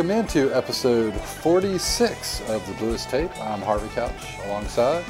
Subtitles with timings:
[0.00, 3.30] Welcome into episode 46 of the Bluest Tape.
[3.38, 5.04] I'm Harvey Couch alongside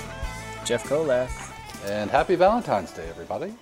[0.65, 1.31] Jeff Kolak.
[1.87, 3.55] And happy Valentine's Day, everybody.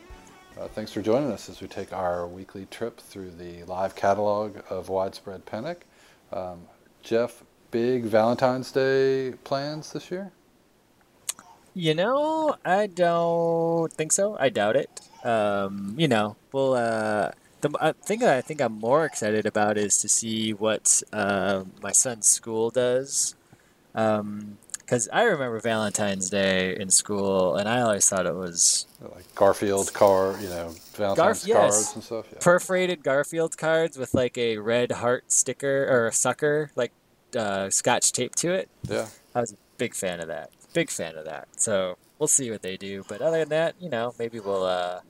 [0.58, 4.56] Uh, thanks for joining us as we take our weekly trip through the live catalog
[4.70, 5.86] of Widespread Panic.
[6.32, 6.62] Um,
[7.02, 10.32] Jeff, big Valentine's Day plans this year?
[11.74, 14.38] You know, I don't think so.
[14.40, 15.02] I doubt it.
[15.22, 19.76] Um, you know, well, uh, the uh, thing that I think I'm more excited about
[19.78, 23.34] is to see what uh, my son's school does.
[23.92, 29.92] Because I remember Valentine's Day in school, and I always thought it was Like Garfield
[29.92, 31.94] car, you know, Valentine's Garf- cards yes.
[31.94, 32.26] and stuff.
[32.32, 32.38] Yeah.
[32.40, 36.92] perforated Garfield cards with like a red heart sticker or a sucker, like
[37.36, 38.68] uh, scotch tape to it.
[38.88, 39.08] yeah.
[39.34, 40.50] I was a big fan of that.
[40.72, 41.48] Big fan of that.
[41.56, 43.04] So we'll see what they do.
[43.08, 45.00] But other than that, you know, maybe we'll uh,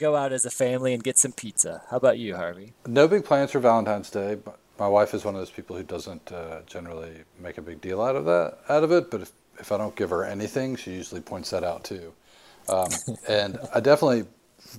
[0.00, 1.82] go out as a family and get some pizza.
[1.90, 2.72] How about you, Harvey?
[2.86, 4.34] No big plans for Valentine's Day.
[4.34, 7.80] But my wife is one of those people who doesn't uh, generally make a big
[7.80, 9.10] deal out of that, out of it.
[9.10, 12.12] But if, if I don't give her anything, she usually points that out too.
[12.68, 12.88] Um,
[13.28, 14.24] and I definitely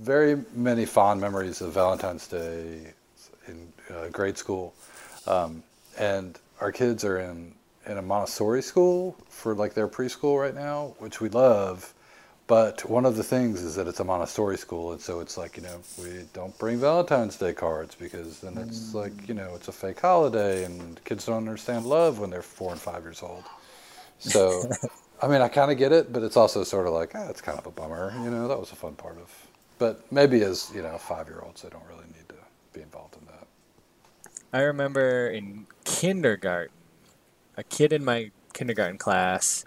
[0.00, 2.92] very many fond memories of Valentine's Day
[3.46, 4.74] in uh, grade school.
[5.26, 5.62] Um,
[5.98, 7.54] and our kids are in
[7.86, 11.92] in a Montessori school for like their preschool right now, which we love.
[12.52, 15.56] But one of the things is that it's a Montessori school, and so it's like
[15.56, 19.68] you know we don't bring Valentine's Day cards because then it's like you know it's
[19.68, 23.44] a fake holiday, and kids don't understand love when they're four and five years old.
[24.18, 24.70] So,
[25.22, 27.40] I mean, I kind of get it, but it's also sort of like ah, it's
[27.40, 28.12] kind of a bummer.
[28.22, 29.32] You know, that was a fun part of.
[29.78, 32.34] But maybe as you know, five year olds, they don't really need to
[32.74, 33.46] be involved in that.
[34.52, 36.74] I remember in kindergarten,
[37.56, 39.64] a kid in my kindergarten class.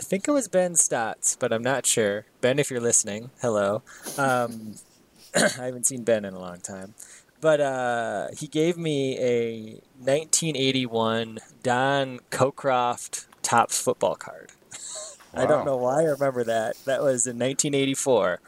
[0.00, 2.24] I think it was Ben Stotts, but I'm not sure.
[2.40, 3.82] Ben, if you're listening, hello.
[4.16, 4.76] Um,
[5.34, 6.94] I haven't seen Ben in a long time.
[7.42, 14.52] But uh, he gave me a 1981 Don Cockroft Topps football card.
[15.34, 16.76] I don't know why I remember that.
[16.86, 18.40] That was in 1984.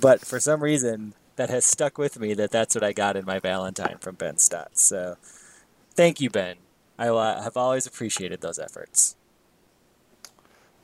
[0.00, 3.24] But for some reason, that has stuck with me that that's what I got in
[3.24, 4.84] my Valentine from Ben Stotts.
[4.84, 5.16] So
[5.92, 6.58] thank you, Ben.
[7.00, 9.16] I have always appreciated those efforts.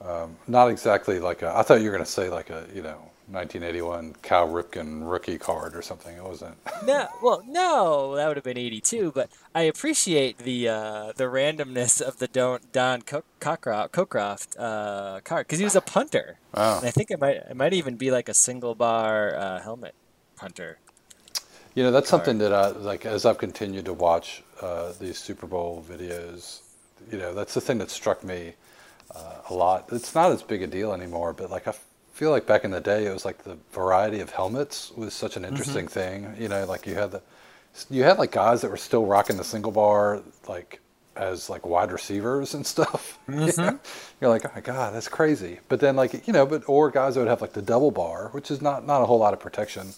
[0.01, 1.57] Um, not exactly like a.
[1.57, 5.39] I thought you were going to say like a you know 1981 Cal Ripken rookie
[5.39, 6.17] card or something.
[6.17, 6.57] It wasn't.
[6.87, 12.01] No, well, no, that would have been 82, but I appreciate the uh, the randomness
[12.01, 16.39] of the Don, Don Co- Cockroft, Cockroft uh, card because he was a punter.
[16.55, 16.79] Wow.
[16.79, 19.95] And I think it might it might even be like a single bar uh, helmet
[20.37, 20.79] punter.
[21.75, 25.47] You know, that's something that I like as I've continued to watch uh, these Super
[25.47, 26.61] Bowl videos.
[27.11, 28.55] You know, that's the thing that struck me
[29.15, 29.89] uh, a lot.
[29.93, 31.75] It's not as big a deal anymore, but like I
[32.13, 35.37] feel like back in the day, it was like the variety of helmets was such
[35.37, 36.35] an interesting thing.
[36.39, 37.23] You know, like you had the
[37.91, 40.81] you had like guys that were still rocking the single bar like
[41.15, 43.19] as like wide receivers and stuff.
[43.29, 43.79] You know?
[44.21, 45.61] You're like, oh my god, that's crazy.
[45.69, 48.29] But then like you know, but or guys that would have like the double bar,
[48.33, 49.89] which is not not a whole lot of protection.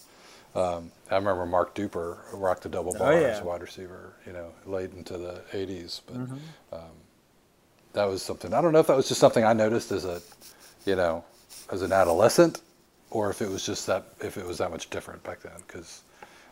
[0.55, 3.41] Um, I remember Mark Duper rocked the double bar as yeah.
[3.41, 6.01] a wide receiver, you know, late into the 80s.
[6.07, 6.15] But
[6.75, 6.89] um,
[7.99, 8.53] that was something.
[8.53, 10.21] I don't know if that was just something I noticed as a,
[10.85, 11.25] you know,
[11.69, 12.61] as an adolescent,
[13.11, 15.59] or if it was just that if it was that much different back then.
[15.67, 16.01] Because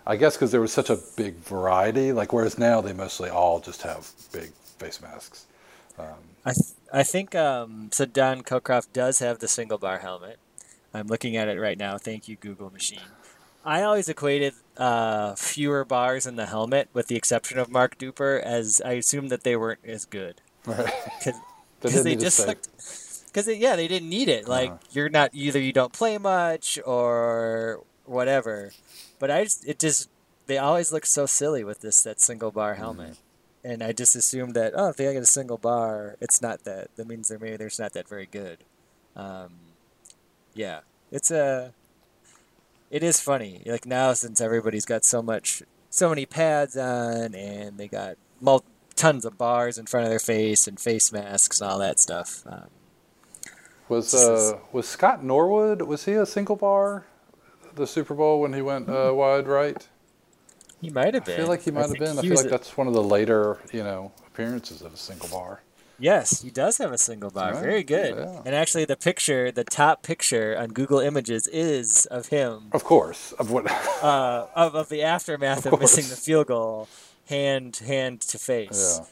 [0.06, 2.12] I guess because there was such a big variety.
[2.12, 5.46] Like whereas now they mostly all just have big face masks.
[5.98, 8.06] I th- I think um, so.
[8.06, 10.38] Don Cockroft does have the single bar helmet.
[10.94, 11.98] I'm looking at it right now.
[11.98, 13.00] Thank you, Google machine.
[13.66, 18.42] I always equated uh, fewer bars in the helmet, with the exception of Mark Duper,
[18.42, 20.42] as I assumed that they weren't as good.
[21.82, 22.68] Because They just looked
[23.28, 24.48] because yeah they didn't need it.
[24.48, 24.80] Like Uh-huh.
[24.92, 28.72] you're not either you don't play much or whatever.
[29.20, 30.10] But i just it just
[30.48, 32.82] they always look so silly with this that single bar Mm-hmm.
[32.82, 33.18] helmet.
[33.64, 36.90] And i just assumed that oh if they get a single bar it's not that
[36.96, 38.58] that means they're maybe they're not that very good.
[39.16, 39.52] Um,
[40.56, 40.80] yeah.
[41.12, 41.74] It's a
[42.90, 43.62] it is funny.
[43.66, 45.62] Like now since everybody's got so much
[45.92, 48.64] so many pads on and they got mul-
[48.98, 52.44] tons of bars in front of their face and face masks and all that stuff
[52.48, 52.68] um,
[53.88, 55.82] Was uh, was Scott Norwood?
[55.84, 57.06] Was he a single bar?
[57.76, 59.88] The Super Bowl when he went uh, wide right.
[60.82, 61.36] he might have been.
[61.36, 62.18] I feel like he might have been.
[62.18, 65.30] I feel like a- that's one of the later, you know, appearances of a single
[65.30, 65.62] bar.
[66.00, 68.42] yes he does have a single bar Right, very good yeah.
[68.46, 73.34] and actually the picture the top picture on google images is of him Of course,
[73.42, 73.66] of what?
[74.04, 76.88] uh, of, of the aftermath Of of, missing the field goal
[77.28, 79.06] hand hand to face yeah.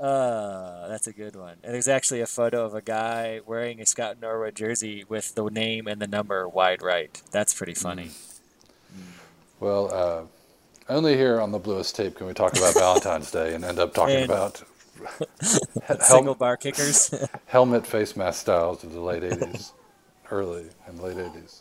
[0.00, 1.56] Uh, that's a good one.
[1.62, 5.44] And there's actually a photo of a guy wearing a Scott Norwood jersey with the
[5.50, 7.20] name and the number wide right.
[7.32, 8.10] That's pretty funny.
[9.60, 10.22] Well, uh,
[10.90, 13.92] only here on the bluest tape can we talk about Valentine's Day and end up
[13.92, 14.62] talking And- about
[16.00, 17.12] Single bar kickers.
[17.46, 19.72] helmet face mask styles of the late 80s,
[20.30, 21.60] early and late 80s.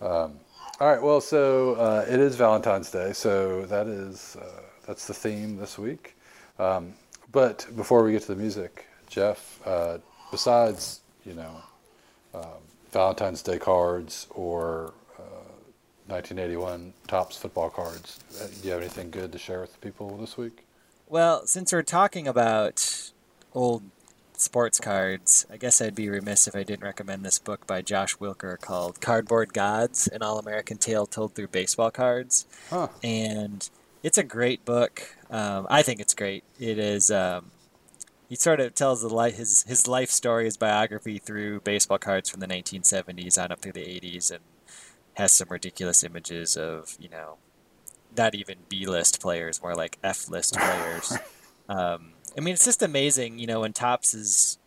[0.00, 0.40] Um,
[0.80, 5.14] all right, well, so uh, it is Valentine's Day, so that is uh, that's the
[5.14, 6.16] theme this week.
[6.58, 6.94] Um,
[7.32, 9.98] but before we get to the music, Jeff, uh,
[10.30, 11.56] besides you know
[12.34, 15.50] um, Valentine's Day cards or uh,
[16.06, 20.16] 1981 Topps football cards, uh, do you have anything good to share with the people
[20.16, 20.64] this week?
[21.08, 23.10] Well, since we're talking about
[23.52, 23.82] old
[24.36, 28.16] sports cards, I guess I'd be remiss if I didn't recommend this book by Josh
[28.16, 32.46] Wilker called Cardboard Gods An All American Tale Told Through Baseball Cards.
[32.70, 32.88] Huh.
[33.02, 33.68] And
[34.04, 35.16] it's a great book.
[35.30, 36.44] Um, I think it's great.
[36.60, 37.10] It is.
[37.10, 37.50] Um,
[38.28, 42.28] he sort of tells the life, his his life story, his biography through baseball cards
[42.28, 44.40] from the 1970s on up through the 80s, and
[45.14, 47.38] has some ridiculous images of you know
[48.16, 51.16] not even B list players, more like F list players.
[51.70, 54.58] um, I mean, it's just amazing, you know, when Topps is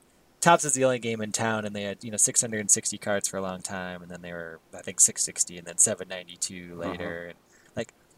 [0.41, 3.37] Topps is the only game in town, and they had you know 660 cards for
[3.37, 7.37] a long time, and then they were I think 660, and then 792 later, and
[7.37, 7.46] like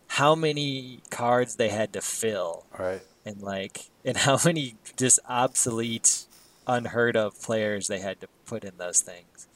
[0.09, 3.01] how many cards they had to fill, right.
[3.25, 6.25] and like and how many just obsolete,
[6.67, 9.47] unheard of players they had to put in those things,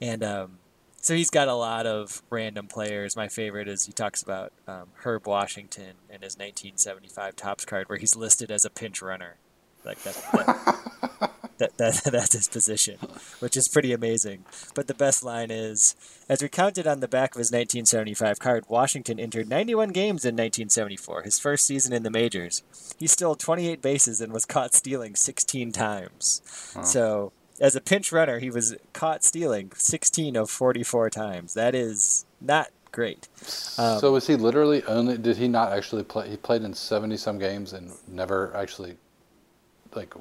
[0.00, 0.58] and um,
[1.00, 3.16] so he's got a lot of random players.
[3.16, 7.98] My favorite is he talks about um, Herb Washington and his 1975 Topps card, where
[7.98, 9.36] he's listed as a pinch runner.
[9.84, 10.16] Like that,
[11.58, 12.98] that, that that's his position,
[13.40, 14.44] which is pretty amazing.
[14.74, 15.94] But the best line is,
[16.28, 21.22] as recounted on the back of his 1975 card, Washington entered 91 games in 1974,
[21.22, 22.62] his first season in the majors.
[22.98, 26.42] He stole 28 bases and was caught stealing 16 times.
[26.82, 31.54] So as a pinch runner, he was caught stealing 16 of 44 times.
[31.54, 33.28] That is not great.
[33.78, 35.18] Um, so was he literally only?
[35.18, 36.28] Did he not actually play?
[36.28, 38.96] He played in seventy some games and never actually,
[39.94, 40.14] like,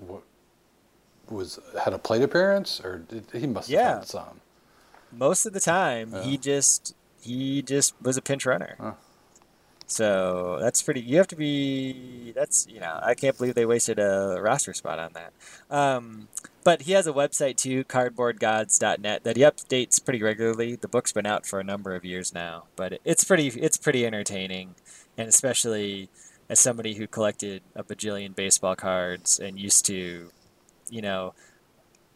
[1.30, 3.96] was had a plate appearance, or did, he must have Yeah.
[4.00, 4.42] had some.
[5.12, 6.24] Most of the time, Yeah.
[6.24, 8.76] he just he just was a pinch runner.
[8.80, 8.94] Huh.
[9.90, 11.00] So that's pretty.
[11.02, 12.34] You have to be.
[12.36, 13.00] That's you know.
[13.02, 15.32] I can't believe they wasted a roster spot on that.
[15.74, 16.28] Um,
[16.66, 20.76] but he has a website too, cardboardgods.net, that he updates pretty regularly.
[20.76, 23.48] The book's been out for a number of years now, but it's pretty.
[23.48, 24.76] It's pretty entertaining,
[25.18, 26.10] and especially
[26.50, 30.32] as somebody who collected a bajillion baseball cards and used to,
[30.90, 31.34] you know,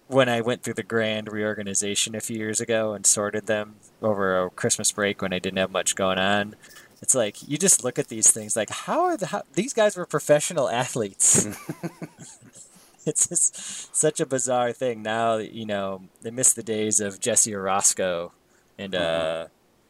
[0.07, 4.43] when I went through the grand reorganization a few years ago and sorted them over
[4.43, 6.55] a Christmas break when I didn't have much going on,
[7.01, 9.97] it's like you just look at these things like how are the how, these guys
[9.97, 11.45] were professional athletes.
[13.05, 15.01] it's just such a bizarre thing.
[15.01, 18.31] Now you know they miss the days of Jesse Orosco,
[18.77, 19.47] and uh,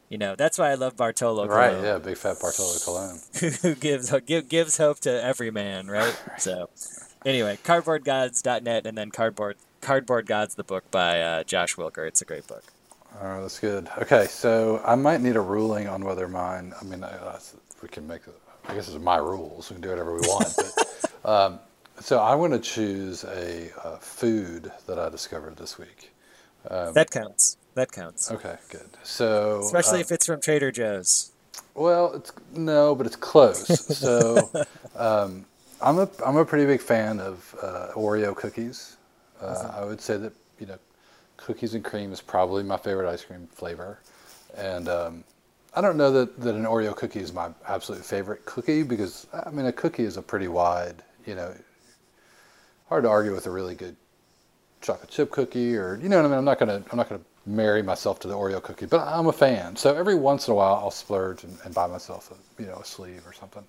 [0.08, 1.46] you know that's why I love Bartolo.
[1.46, 1.72] Right?
[1.72, 3.20] Colon Yeah, big fat Bartolo Colon.
[3.62, 6.16] who gives give, gives hope to every man, right?
[6.38, 6.70] So,
[7.24, 12.06] anyway, cardboardgods.net and then cardboard cardboard gods the book by uh, Josh Wilker.
[12.06, 12.64] It's a great book.
[13.20, 13.88] All right, that's good.
[13.98, 16.72] Okay, so I might need a ruling on whether mine.
[16.80, 17.38] I mean, uh,
[17.82, 18.22] we can make.
[18.68, 19.70] I guess it's my rules.
[19.70, 20.54] We can do whatever we want.
[20.56, 21.58] But, um,
[22.00, 26.12] so I'm going to choose a uh, food that I discovered this week.
[26.68, 27.56] Um, That counts.
[27.74, 28.30] That counts.
[28.30, 28.88] okay, good.
[29.02, 31.32] So Especially uh, if it's from Trader Joe's.
[31.74, 33.66] Well, it's no, but it's close.
[33.98, 34.50] so,
[34.96, 35.46] um,
[35.82, 38.96] I'm a I'm a pretty big fan of uh, Oreo cookies.
[39.40, 40.78] Uh, I would say that you know,
[41.36, 43.98] cookies and cream is probably my favorite ice cream flavor,
[44.56, 45.24] and um,
[45.74, 49.50] I don't know that, that an Oreo cookie is my absolute favorite cookie because I
[49.50, 51.54] mean a cookie is a pretty wide you know,
[52.88, 53.96] hard to argue with a really good
[54.80, 56.38] chocolate chip cookie or you know what I mean.
[56.38, 59.32] I'm not gonna I'm not gonna marry myself to the Oreo cookie, but I'm a
[59.32, 59.76] fan.
[59.76, 62.78] So every once in a while I'll splurge and, and buy myself a you know
[62.78, 63.64] a sleeve or something.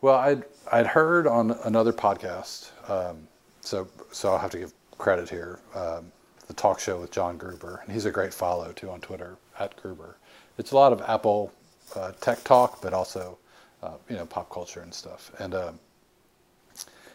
[0.00, 3.26] Well, I'd I'd heard on another podcast, um,
[3.60, 5.58] so so I'll have to give credit here.
[5.74, 6.12] Um,
[6.46, 9.76] the talk show with John Gruber, and he's a great follow too on Twitter at
[9.76, 10.16] Gruber.
[10.56, 11.52] It's a lot of Apple
[11.96, 13.38] uh, tech talk, but also
[13.82, 15.32] uh, you know pop culture and stuff.
[15.40, 15.80] And um,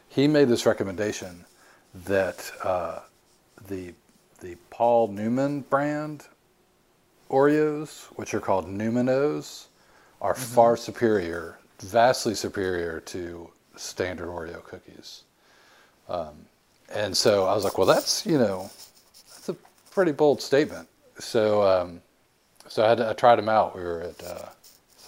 [0.10, 1.46] he made this recommendation
[2.06, 3.00] that uh,
[3.68, 3.94] the
[4.42, 6.26] the Paul Newman brand
[7.30, 9.70] Oreos, which are called Newman-O's,
[10.22, 15.24] are far superior, vastly superior to standard Oreo cookies.
[16.10, 16.34] Um,
[16.94, 18.70] and so I was like, well, that's you know,
[19.30, 19.56] that's a
[19.92, 20.88] pretty bold statement.
[21.20, 22.02] So um,
[22.68, 23.76] so I, had I tried them out.
[23.76, 24.50] We were at uh,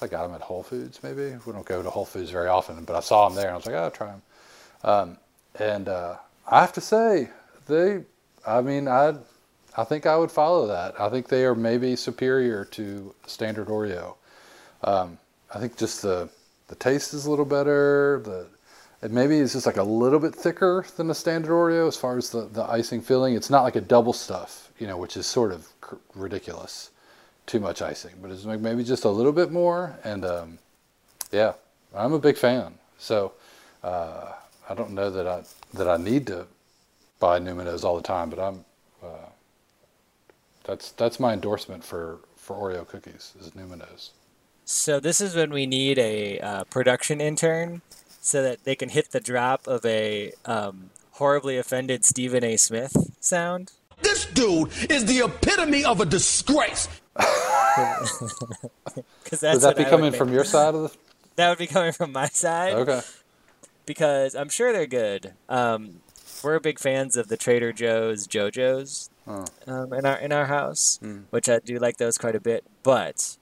[0.01, 1.36] I got them at Whole Foods maybe.
[1.46, 3.58] We don't go to Whole Foods very often, but I saw them there and I
[3.58, 4.22] was like, oh, I'll try them.
[4.84, 5.17] Um,
[5.58, 6.17] and uh,
[6.48, 7.29] I have to say,
[7.67, 8.03] they,
[8.46, 9.15] I mean, I,
[9.77, 11.00] I think I would follow that.
[11.00, 14.15] I think they are maybe superior to standard Oreo.
[14.84, 15.17] Um,
[15.53, 16.29] I think just the
[16.67, 18.22] the taste is a little better.
[18.24, 18.48] The
[19.10, 22.29] maybe it's just like a little bit thicker than a standard Oreo as far as
[22.29, 23.36] the, the icing filling.
[23.36, 25.67] It's not like a double stuff, you know, which is sort of
[26.13, 26.91] ridiculous.
[27.45, 29.95] Too much icing, but it's like maybe just a little bit more.
[30.03, 30.57] And um,
[31.31, 31.53] yeah,
[31.93, 32.74] I'm a big fan.
[32.98, 33.34] So
[33.84, 34.31] uh,
[34.67, 35.43] I don't know that I
[35.75, 36.48] that I need to
[37.19, 38.65] buy Newman-O's all the time, but I'm
[39.03, 39.29] uh,
[40.63, 44.12] that's that's my endorsement for for Oreo cookies is Newman-O's.
[44.65, 47.81] So this is when we need a uh, production intern
[48.19, 52.57] so that they can hit the drop of a um, horribly offended Stephen A.
[52.57, 53.72] Smith sound.
[54.01, 56.88] This dude is the epitome of a disgrace.
[59.24, 60.98] Because that's Would that be coming from your side of the?
[61.36, 62.74] That would be coming from my side.
[62.75, 63.01] Okay.
[63.86, 65.34] because I'm sure they're good.
[65.50, 65.95] Um,
[66.41, 69.43] we're big fans of the Trader Joe's Joe-Joe's Oh.
[69.67, 71.24] um, in our in our house, Mm.
[71.31, 72.63] which I do like those quite a bit.
[72.84, 73.36] But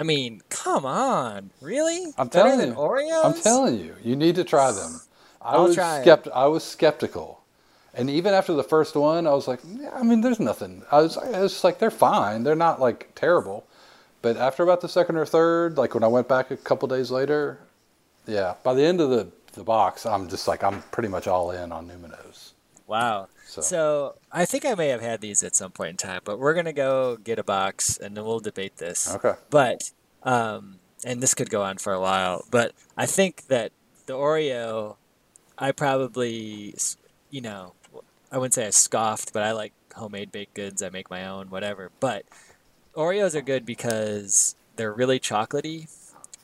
[0.00, 2.12] I mean, come on, really?
[2.16, 2.74] I'm Better telling than you.
[2.74, 3.24] Oreos?
[3.24, 5.00] I'm telling you, you need to try them.
[5.42, 6.06] I I'll was try it.
[6.06, 7.42] skept- I was skeptical,
[7.94, 10.82] and even after the first one, I was like, yeah, I mean, there's nothing.
[10.90, 12.42] I was, I was just like, they're fine.
[12.44, 13.66] They're not like terrible.
[14.22, 17.10] But after about the second or third, like when I went back a couple days
[17.10, 17.58] later,
[18.26, 21.50] yeah, by the end of the the box, I'm just like, I'm pretty much all
[21.50, 22.52] in on Newman-O's.
[22.86, 23.28] Wow.
[23.50, 26.38] So, So I think I may have had these at some point in time, but
[26.38, 29.12] we're gonna go get a box and then we'll debate this.
[29.14, 29.90] okay, But
[30.22, 33.72] um, and this could go on for a while, but I think that
[34.06, 34.96] the Oreo,
[35.58, 36.74] I probably,
[37.30, 37.72] you know,
[38.30, 40.82] I wouldn't say I scoffed, but I like homemade baked goods.
[40.82, 41.90] I make my own, whatever.
[42.00, 42.24] But
[42.94, 45.88] Oreos are good because they're really chocolatey,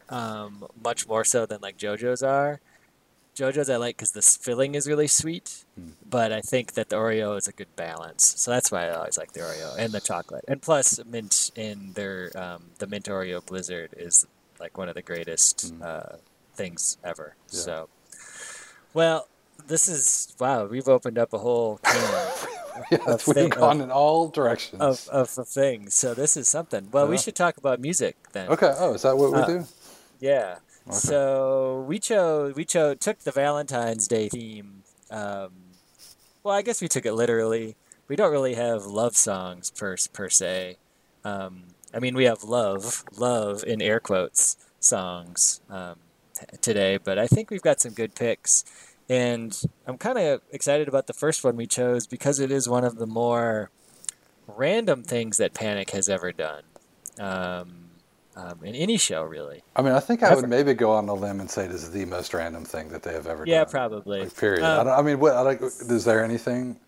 [0.09, 2.61] um, much more so than like Joe-Joe's are.
[3.37, 5.65] Joe-Joe's I like because the filling is really sweet,
[6.09, 8.35] but I think that the Oreo is a good balance.
[8.41, 10.45] So that's why I always like the Oreo and the chocolate.
[10.49, 14.27] And plus, mint in their um, the mint Oreo Blizzard is
[14.59, 16.17] like one of the greatest uh,
[16.55, 17.37] things ever.
[17.53, 17.59] Yeah.
[17.61, 17.89] So,
[18.95, 19.29] well,
[19.69, 20.65] this is wow.
[20.65, 22.31] We've opened up a whole can
[23.07, 24.81] Of we've thi- gone in all directions.
[24.83, 25.95] of of the things.
[25.95, 26.89] So this is something.
[26.91, 28.49] Well, we should talk about music then.
[28.49, 29.65] okay, oh, is that what we Uh, do?
[30.21, 30.57] Yeah.
[30.91, 34.83] So we chose we chose took the Valentine's Day theme.
[35.11, 35.53] Um,
[36.43, 37.77] well, I guess we took it literally.
[38.09, 40.77] We don't really have love songs per per se.
[41.25, 45.97] Um, I mean, we have love, love in air quotes songs um,
[46.61, 48.65] today, but I think we've got some good picks.
[49.09, 52.85] And I'm kind of excited about the first one we chose because it is one
[52.85, 53.71] of the more
[54.47, 56.63] random things that Panic has ever done
[57.19, 57.86] um,
[58.37, 59.65] um, in any show, really.
[59.75, 60.43] I mean, I think I Ever.
[60.43, 63.03] would maybe go on a limb and say this is the most random thing that
[63.03, 63.67] they have ever Yeah, done.
[63.67, 64.21] Yeah, probably.
[64.21, 64.63] Like, period.
[64.65, 65.35] Um, I, don't, I mean, what?
[65.35, 66.79] I like, is there anything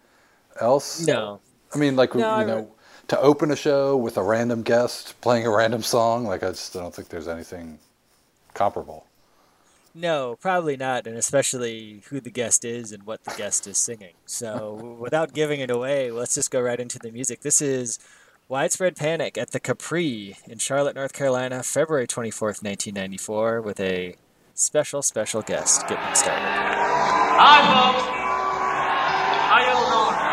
[0.60, 1.06] else?
[1.06, 1.40] No.
[1.74, 2.66] I mean, like No, you know, re-
[3.08, 6.24] to open a show with a random guest playing a random song.
[6.24, 7.78] Like I just don't think there's anything
[8.54, 9.06] comparable.
[9.94, 14.14] No, probably not, and especially who the guest is and what the guest is singing.
[14.26, 17.40] So, without giving it away, let's just go right into the music.
[17.40, 17.98] This is
[18.50, 24.16] Widespread Panic at the Capri in Charlotte, North Carolina, February 24th, 1994, with a
[24.54, 26.46] special, special guest getting started.
[26.46, 28.08] Hi, folks.
[29.50, 29.58] How
[30.22, 30.27] doing?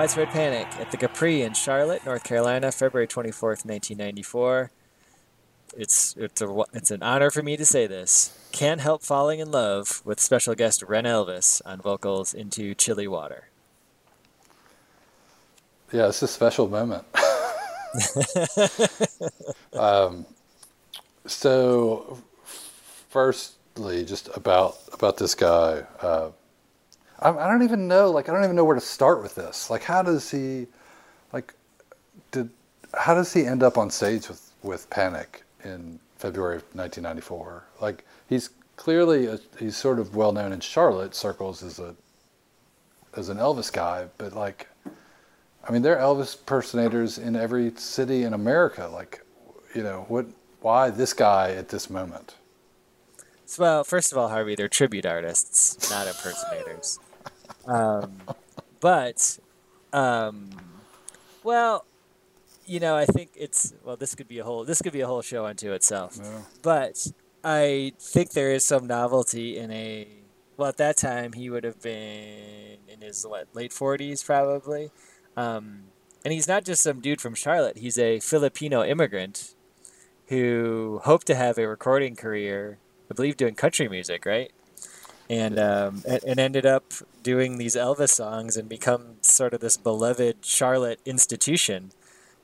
[0.00, 4.70] Widespread Panic at the Capri in Charlotte, North Carolina, February 24th, 1994.
[5.76, 8.34] It's it's a it's an honor for me to say this.
[8.50, 13.50] Can't help falling in love with special guest Ren Elvis on vocals into Chilly Water.
[15.92, 17.04] Yeah, it's a special moment.
[19.74, 20.24] um,
[21.26, 22.16] so,
[23.10, 25.84] firstly, just about about this guy.
[26.00, 26.30] Uh,
[27.20, 28.10] I, I don't even know.
[28.10, 29.70] Like, I don't even know where to start with this.
[29.70, 30.66] Like, how does he,
[31.32, 31.54] like,
[32.30, 32.50] did
[32.94, 37.64] how does he end up on stage with with Panic in February of 1994?
[37.80, 41.94] Like, he's clearly a, he's sort of well known in Charlotte circles as a
[43.16, 44.68] as an Elvis guy, but like,
[45.66, 48.88] I mean, there are Elvis impersonators in every city in America.
[48.92, 49.24] Like,
[49.74, 50.26] you know, what?
[50.60, 52.34] Why this guy at this moment?
[53.58, 56.98] Well, first of all, Harvey, they're tribute artists, not impersonators.
[57.66, 58.20] Um,
[58.80, 59.38] but,
[59.92, 60.50] um,
[61.42, 61.84] well,
[62.66, 63.96] you know, I think it's well.
[63.96, 64.64] This could be a whole.
[64.64, 66.18] This could be a whole show unto itself.
[66.22, 66.42] Yeah.
[66.62, 67.08] But
[67.42, 70.06] I think there is some novelty in a.
[70.56, 74.90] Well, at that time, he would have been in his what late forties, probably.
[75.36, 75.84] Um,
[76.24, 77.78] and he's not just some dude from Charlotte.
[77.78, 79.54] He's a Filipino immigrant
[80.28, 82.78] who hoped to have a recording career.
[83.10, 84.52] I believe doing country music, right?
[85.30, 90.44] And um, and, ended up doing these Elvis songs and become sort of this beloved
[90.44, 91.92] Charlotte institution.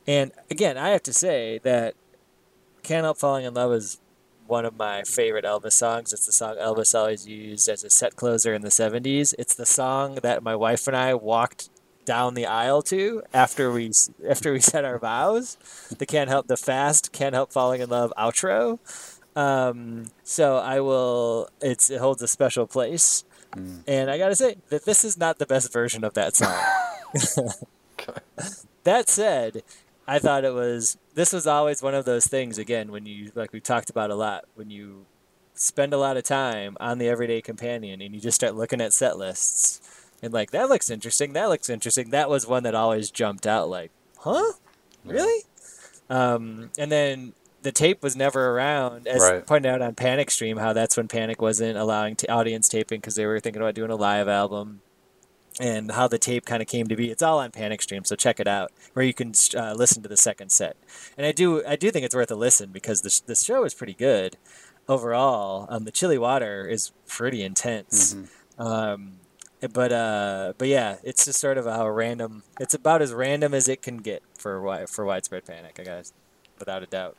[0.06, 1.96] And again, I have to say that
[2.84, 3.98] "Can't Help Falling in Love" is
[4.46, 6.12] one of my favorite Elvis songs.
[6.12, 9.34] It's the song Elvis always used as a set closer in the 70s.
[9.38, 11.68] It's the song that my wife and I walked
[12.04, 13.90] down the aisle to after we
[14.26, 15.58] after we said our vows.
[15.98, 18.78] The can't help the fast can't help falling in love outro.
[19.36, 21.48] Um, so I will.
[21.60, 23.22] It's it holds a special place,
[23.86, 26.58] and I gotta say that this is not the best version of that song.
[27.98, 28.20] Okay.
[28.84, 29.62] that said,
[30.06, 30.96] I thought it was.
[31.14, 32.58] This was always one of those things.
[32.58, 35.06] Again, when you like we talked about a lot, when you
[35.54, 38.92] spend a lot of time on the everyday companion and you just start looking at
[38.92, 39.80] set lists
[40.22, 43.66] and like that looks interesting that looks interesting that was one that always jumped out
[43.68, 44.52] like huh
[45.04, 45.42] really
[46.08, 47.32] um, and then
[47.66, 49.44] the tape was never around as Right.
[49.46, 53.16] pointed out on panic stream how that's when panic wasn't allowing t- audience taping because
[53.16, 54.80] they were thinking about doing a live album
[55.58, 58.14] and how the tape kind of came to be it's all on panic stream so
[58.14, 60.76] check it out where you can uh, listen to the second set
[61.18, 63.64] and i do i do think it's worth a listen because the, sh- the show
[63.64, 64.36] is pretty good
[64.88, 68.14] overall um, the chilly water is pretty intense
[68.58, 69.14] um,
[69.72, 72.42] but uh, but yeah, it's just sort of a random.
[72.60, 76.12] It's about as random as it can get for for widespread panic, I guess,
[76.58, 77.16] without a doubt.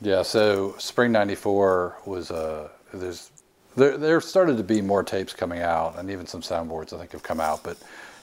[0.00, 3.30] Yeah, so spring '94 was uh, there's
[3.76, 7.12] there there started to be more tapes coming out, and even some soundboards I think
[7.12, 7.62] have come out.
[7.64, 7.78] But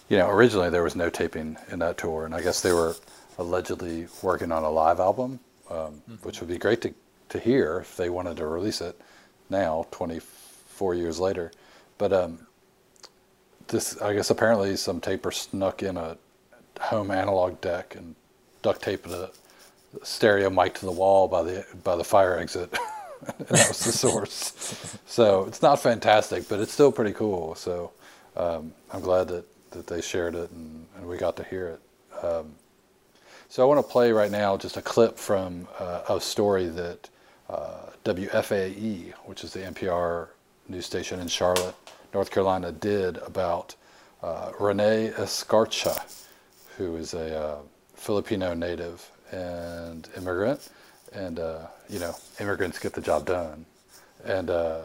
[0.08, 2.96] you know, originally there was no taping in that tour, and I guess they were
[3.38, 6.94] allegedly working on a live album, um, which would be great to
[7.30, 9.00] to hear if they wanted to release it
[9.50, 11.52] now, 24 years later.
[11.98, 12.48] But um,
[13.68, 16.18] this, I guess, apparently some taper snuck in a
[16.80, 18.16] home analog deck and
[18.62, 19.32] duct taped a
[20.04, 22.78] stereo mic to the wall by the by the fire exit.
[23.40, 24.98] and that was the source.
[25.06, 27.56] so it's not fantastic, but it's still pretty cool.
[27.56, 27.92] So
[28.36, 32.24] um, I'm glad that, that they shared it and, and we got to hear it.
[32.24, 32.54] Um,
[33.50, 37.10] so I want to play right now just a clip from uh, a story that
[37.50, 40.30] uh, WFAE, which is the NPR
[40.68, 41.76] news station in Charlotte,
[42.14, 43.76] North Carolina, did about
[44.24, 46.26] uh, Rene Escarcha,
[46.78, 47.58] who is a uh,
[47.96, 50.70] Filipino native and immigrant,
[51.14, 53.66] and uh, you know immigrants get the job done,
[54.24, 54.82] and uh,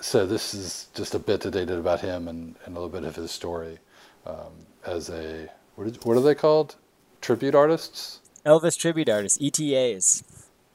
[0.00, 3.14] so this is just a bit dated about him and, and a little bit of
[3.14, 3.78] his story
[4.26, 4.52] um,
[4.84, 6.76] as a what, is, what are they called?
[7.20, 8.20] Tribute artists.
[8.44, 10.24] Elvis tribute artists, ETAs.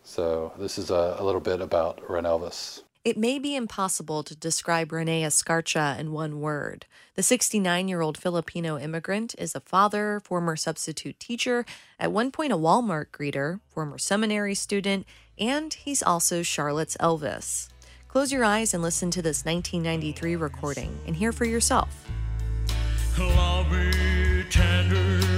[0.04, 2.84] So this is a, a little bit about Ren Elvis.
[3.04, 6.86] It may be impossible to describe Rene Escarcha in one word.
[7.16, 11.66] The 69 year old Filipino immigrant is a father, former substitute teacher,
[12.00, 15.06] at one point a Walmart greeter, former seminary student,
[15.40, 17.70] and he's also Charlotte's Elvis.
[18.08, 22.10] Close your eyes and listen to this 1993 recording and hear for yourself.
[24.50, 25.37] Tender,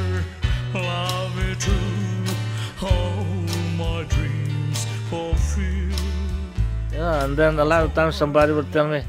[6.99, 9.01] Yeah, and then a lot of times somebody would tell me,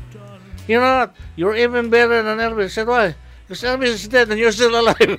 [0.69, 2.67] you know what, you're even better than Elvis.
[2.67, 3.17] I said, why?
[3.43, 5.19] Because Elvis is dead and you're still alive.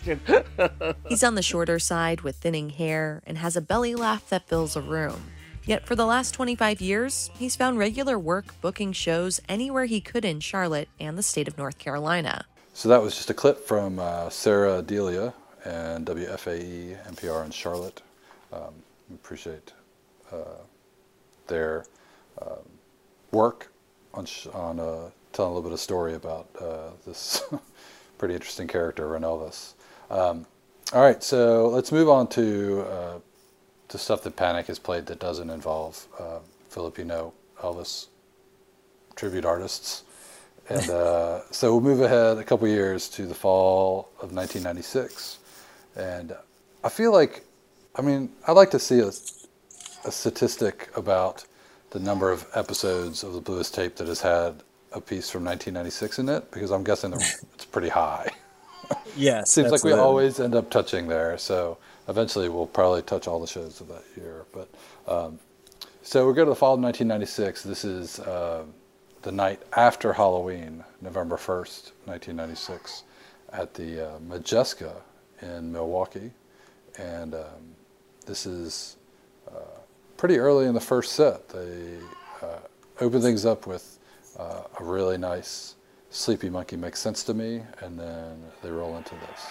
[1.10, 4.76] He's on the shorter side with thinning hair and has a belly laugh that fills
[4.76, 5.30] a room.
[5.66, 10.24] Yet for the last 25 years, he's found regular work booking shows anywhere he could
[10.24, 12.46] in Charlotte and the state of North Carolina.
[12.72, 15.34] so that was just a clip from uh, Sarah Delia
[15.66, 18.00] and WFAE NPR in Charlotte.
[18.54, 18.72] Um,
[19.10, 19.74] we appreciate
[20.32, 20.63] uh,
[21.46, 21.84] their
[22.40, 22.58] um,
[23.32, 23.72] work
[24.12, 27.42] on, sh- on uh, telling a little bit of story about uh, this
[28.18, 30.46] pretty interesting character, Ren Um,
[30.92, 33.18] all right, so let's move on to uh,
[33.88, 38.08] to stuff that Panic has played that doesn't involve uh, Filipino Elvis
[39.16, 40.02] tribute artists.
[40.68, 45.38] And uh, so we'll move ahead a couple years to the fall of 1996.
[45.96, 46.34] And
[46.82, 47.44] I feel like,
[47.96, 49.10] I mean, I'd like to see a,
[50.04, 51.44] a statistic about
[51.90, 54.62] the number of episodes of the Bluest tape that has had
[54.92, 57.12] a piece from 1996 in it, because I'm guessing
[57.54, 58.30] it's pretty high.
[59.16, 59.50] Yes.
[59.50, 60.00] Seems like we absolutely.
[60.00, 61.38] always end up touching there.
[61.38, 64.44] So eventually we'll probably touch all the shows of that year.
[64.52, 64.68] But
[65.06, 65.38] um,
[66.02, 67.62] so we go to the fall of 1996.
[67.62, 68.64] This is uh,
[69.22, 73.04] the night after Halloween, November 1st, 1996,
[73.52, 74.92] at the uh, Modjeska
[75.40, 76.30] in Milwaukee.
[76.98, 77.74] And um,
[78.26, 78.96] this is
[79.48, 79.80] uh,
[80.16, 81.48] pretty early in the first set.
[81.48, 81.98] They
[82.42, 82.58] uh,
[83.00, 83.98] open things up with
[84.38, 85.74] uh, a really nice
[86.10, 89.42] Sleepy Monkey Makes Sense to Me, and then they roll into this.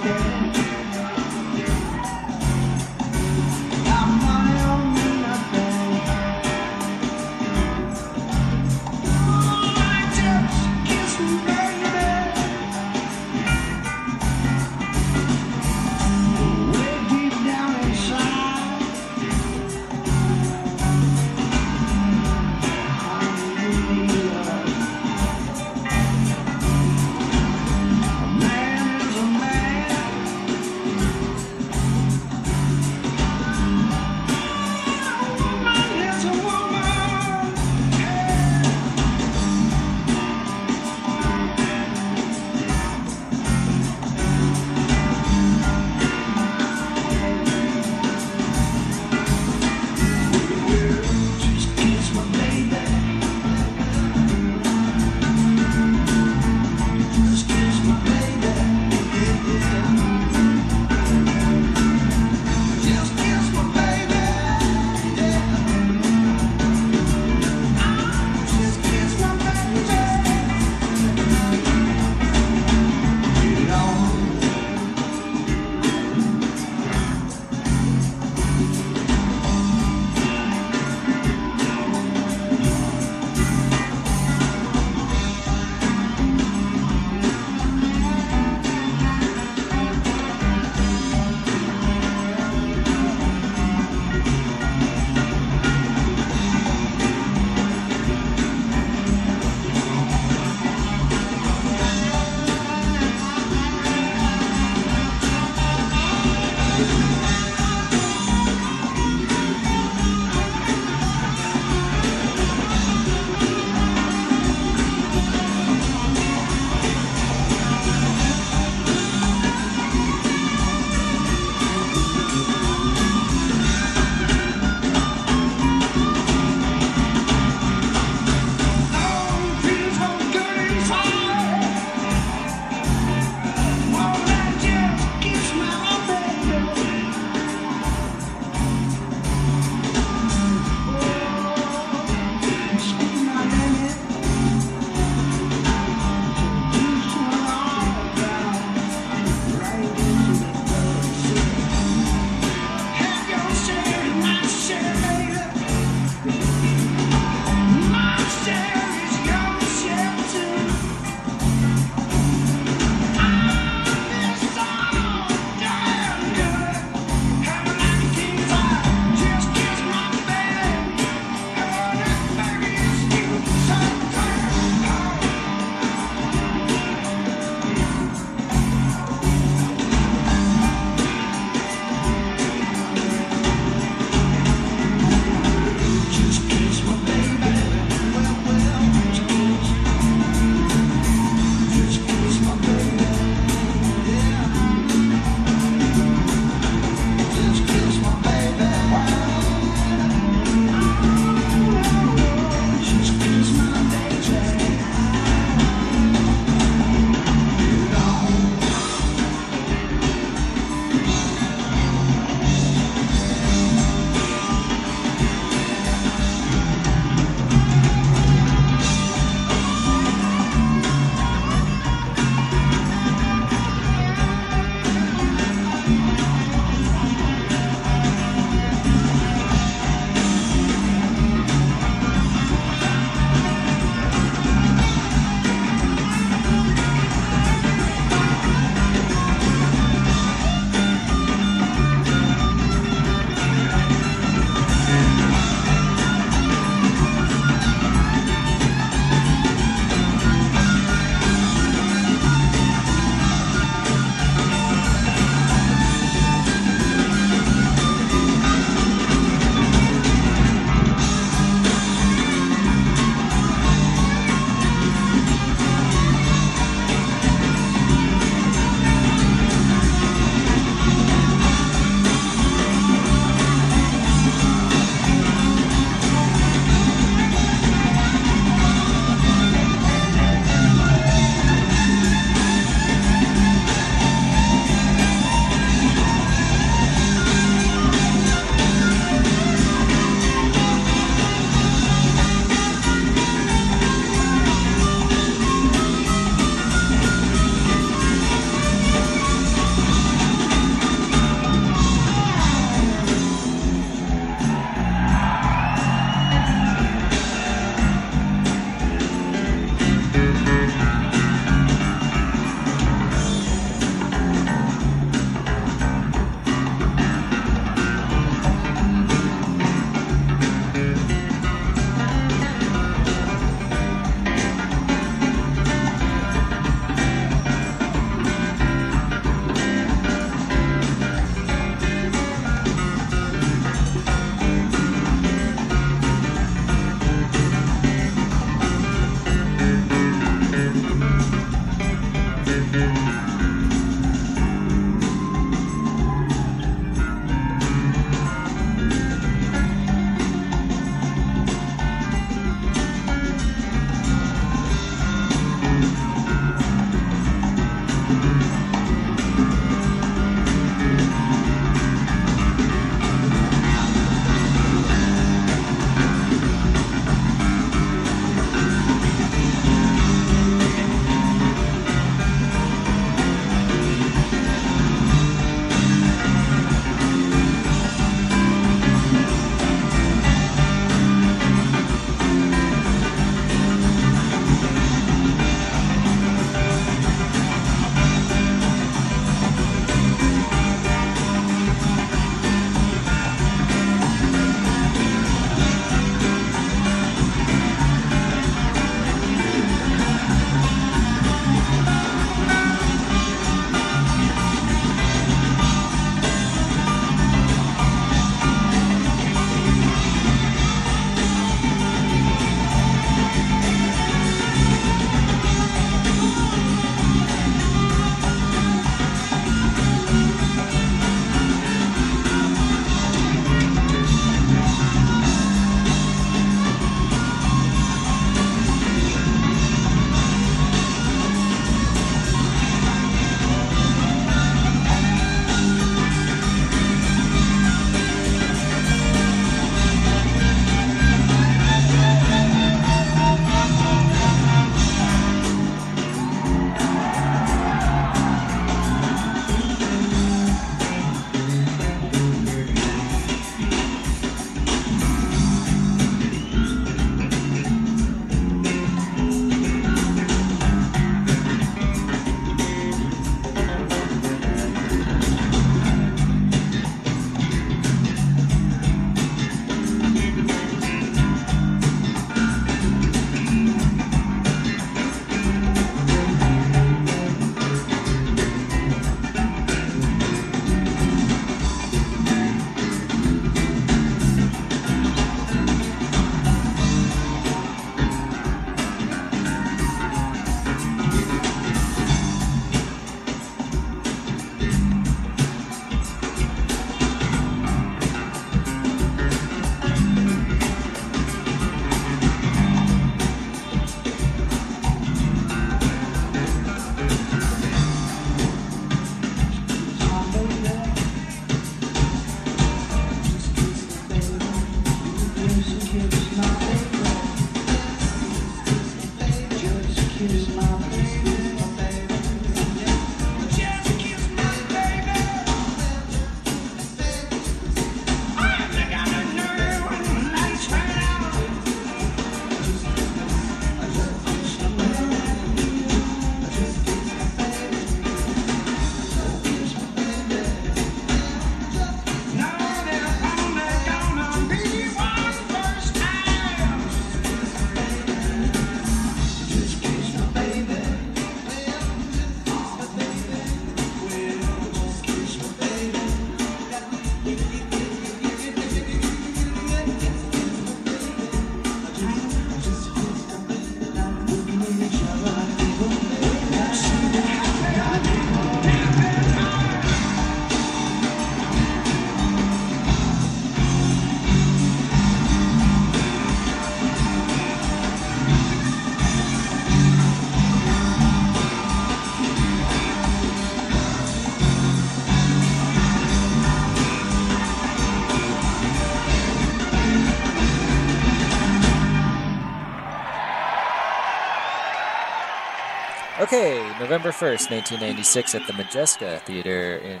[596.80, 600.00] November 1st, 1996, at the Modjeska Theater in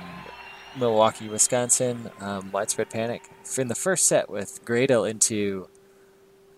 [0.78, 2.10] Milwaukee, Wisconsin.
[2.20, 3.28] Um, widespread Panic.
[3.58, 5.68] In the first set with Gradle into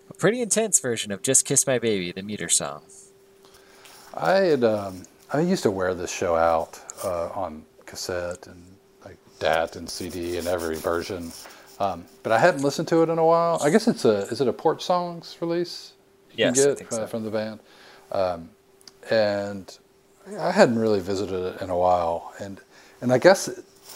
[0.09, 2.83] a pretty intense version of Just Kiss My Baby, the meter song.
[4.15, 5.03] I had um,
[5.33, 8.63] I used to wear this show out uh, on cassette and
[9.05, 11.33] like DAT and CD and every version,
[11.81, 13.61] um, but I hadn't listened to it in a while.
[13.61, 15.95] I guess it's a is it a Porch Songs release?
[16.31, 17.07] You Yes, get think uh, so.
[17.09, 17.59] from the band,
[18.13, 18.51] um,
[19.11, 19.77] and
[20.39, 22.61] I hadn't really visited it in a while, and
[23.01, 23.49] and I guess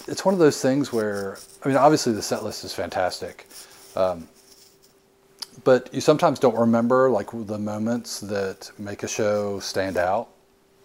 [0.08, 3.46] it's one of those things where I mean obviously the set list is fantastic.
[3.94, 4.28] Um,
[5.64, 10.28] but you sometimes don't remember like the moments that make a show stand out,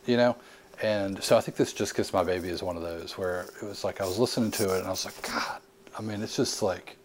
[0.06, 0.36] you know.
[0.82, 3.66] And so I think this "Just Kiss My Baby" is one of those where it
[3.66, 5.60] was like I was listening to it and I was like, God,
[5.98, 6.98] I mean, it's just like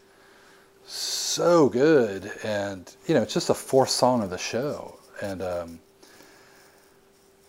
[0.86, 5.80] so good, and you know, it's just the fourth song of the show, and um,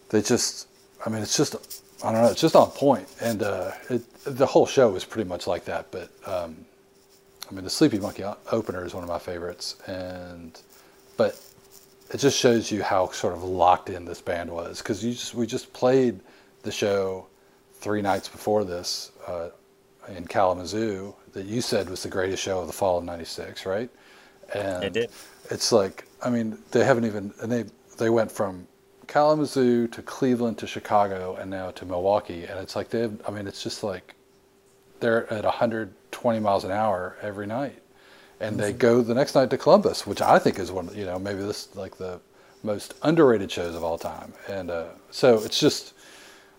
[0.09, 0.66] they just,
[1.05, 1.55] I mean, it's just,
[2.03, 5.27] I don't know, it's just on point, and uh, it, the whole show is pretty
[5.27, 6.09] much like that, but.
[6.25, 6.65] Um,
[7.49, 10.59] I mean, the Sleepy Monkey opener is one of my favorites, and
[11.15, 11.39] but
[12.13, 15.33] it just shows you how sort of locked in this band was because you just
[15.33, 16.19] we just played
[16.63, 17.27] the show
[17.75, 19.49] three nights before this uh,
[20.09, 23.89] in Kalamazoo that you said was the greatest show of the fall of '96, right?
[24.53, 25.09] And It did.
[25.49, 27.65] It's like I mean they haven't even and they
[27.97, 28.67] they went from
[29.07, 33.47] Kalamazoo to Cleveland to Chicago and now to Milwaukee, and it's like they've I mean
[33.47, 34.15] it's just like
[34.99, 37.81] they're at 120 miles an hour every night,
[38.39, 41.05] and they go the next night to Columbus, which I think is one, of you
[41.05, 42.19] know, maybe this like the
[42.63, 44.33] most underrated shows of all time.
[44.47, 45.93] And uh, so it's just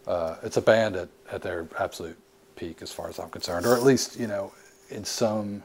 [0.06, 2.16] uh, it's a band at, at their absolute
[2.56, 4.52] peak as far as I'm concerned, or at least you know
[4.90, 5.62] in some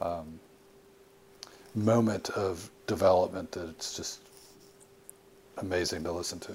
[0.00, 0.40] um,
[1.74, 4.20] moment of development that it's just
[5.58, 6.54] amazing to listen to.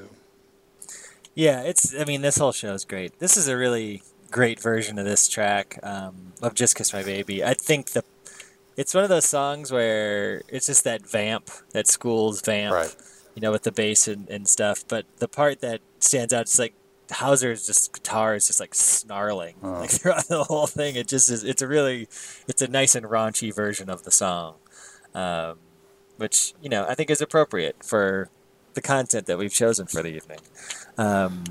[1.35, 1.93] Yeah, it's.
[1.97, 3.19] I mean, this whole show is great.
[3.19, 7.43] This is a really great version of this track um, of "Just Kiss My Baby."
[7.43, 8.03] I think the
[8.75, 12.95] it's one of those songs where it's just that vamp, that school's vamp, Right.
[13.35, 14.85] you know, with the bass and, and stuff.
[14.87, 16.73] But the part that stands out is like
[17.11, 19.71] Houser's just guitar is just like snarling Oh.
[19.73, 20.95] like throughout the whole thing.
[20.95, 21.43] It just is.
[21.43, 22.07] It's a really,
[22.47, 24.55] it's a nice and raunchy version of the song,
[25.13, 25.57] um,
[26.17, 28.29] which you know I think is appropriate for
[28.73, 30.39] the content that we've chosen for the evening.
[30.97, 31.43] Um,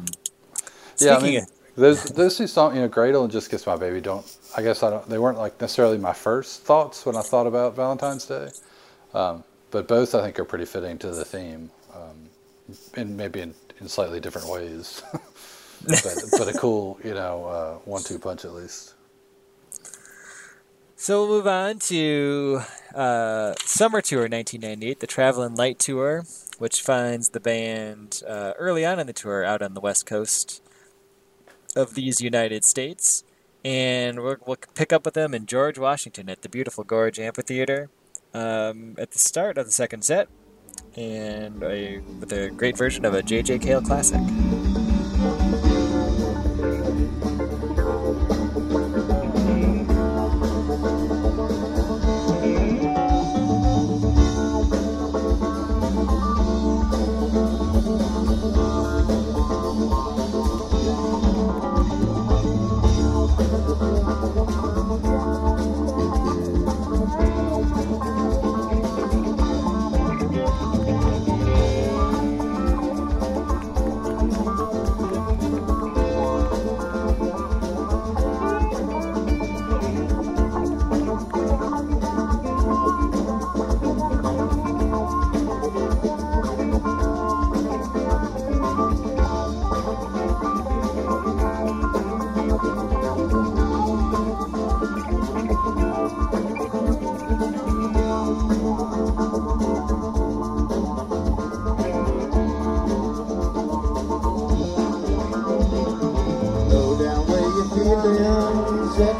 [0.98, 3.76] Yeah, I mean, of- those those two songs, you know, Gradle and Just Kiss My
[3.76, 4.26] Baby, don't.
[4.56, 5.08] I guess I don't.
[5.08, 8.48] They weren't like necessarily my first thoughts when I thought about Valentine's Day,
[9.14, 12.28] um, but both I think are pretty fitting to the theme, um,
[12.94, 15.02] and maybe in, in slightly different ways.
[15.86, 18.94] but but a cool, you know, uh, one-two punch at least.
[20.96, 22.60] So we'll move on to
[22.92, 26.24] uh, Summer Tour 1998, the Traveling Light Tour,
[26.58, 30.62] which finds the band uh, early on in the tour out on the west coast
[31.74, 33.24] of these United States.
[33.64, 37.90] And we'll, we'll pick up with them in George, Washington at the beautiful Gorge Amphitheater
[38.34, 40.28] um, at the start of the second set,
[40.96, 43.58] and a, with a great version of a J.J.
[43.58, 44.20] Cale classic.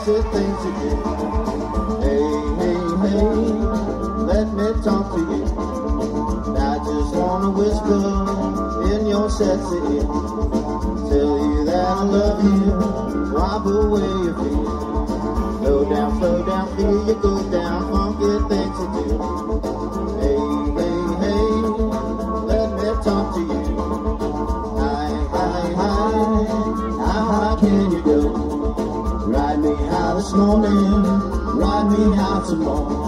[0.09, 0.97] things you.
[2.01, 2.25] Hey,
[2.61, 3.27] hey, hey,
[4.25, 5.45] let me talk to you.
[6.57, 10.09] I just wanna whisper in your sexy ear.
[11.11, 12.73] Tell you that I love you,
[13.35, 14.88] wipe away your fears.
[30.19, 31.05] This snowman,
[31.61, 33.08] ride me out tomorrow.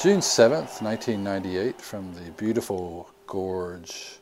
[0.00, 4.20] June 7th, 1998, from the beautiful gorge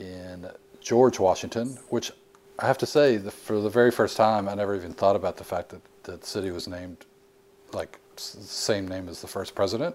[0.00, 0.48] in
[0.80, 2.10] George, Washington, which
[2.58, 5.36] I have to say, the, for the very first time, I never even thought about
[5.36, 7.06] the fact that, the city was named
[7.72, 9.94] like the same name as the first president,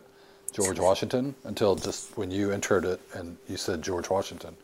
[0.53, 4.55] George Washington, until just when you entered it and you said George Washington.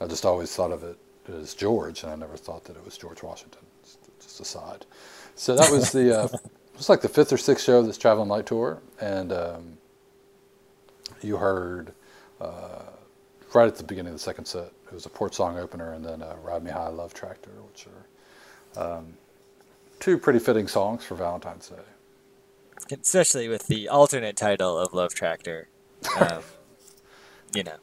[0.00, 0.96] I just always thought of it
[1.30, 3.60] as George, and I never thought that it was George Washington.
[3.84, 4.86] Just, just aside.
[5.34, 7.98] So that was the, uh, it was like the fifth or sixth show of this
[7.98, 9.77] Traveling Light Tour, and um,
[11.24, 11.92] you heard
[12.40, 12.82] uh,
[13.54, 14.72] right at the beginning of the second set.
[14.86, 17.86] It was a Porch Song opener, and then uh, "Ride Me High, Love Tractor," which
[18.76, 19.14] are um,
[20.00, 21.76] two pretty fitting songs for Valentine's Day.
[22.90, 25.68] Especially with the alternate title of Love Tractor.
[26.18, 26.42] Um,
[27.54, 27.76] you know.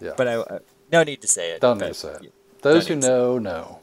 [0.00, 0.12] Yeah.
[0.16, 0.58] But I, I
[0.92, 1.60] no need to say it.
[1.60, 2.32] Don't need to say it.
[2.62, 3.80] Those who know, know.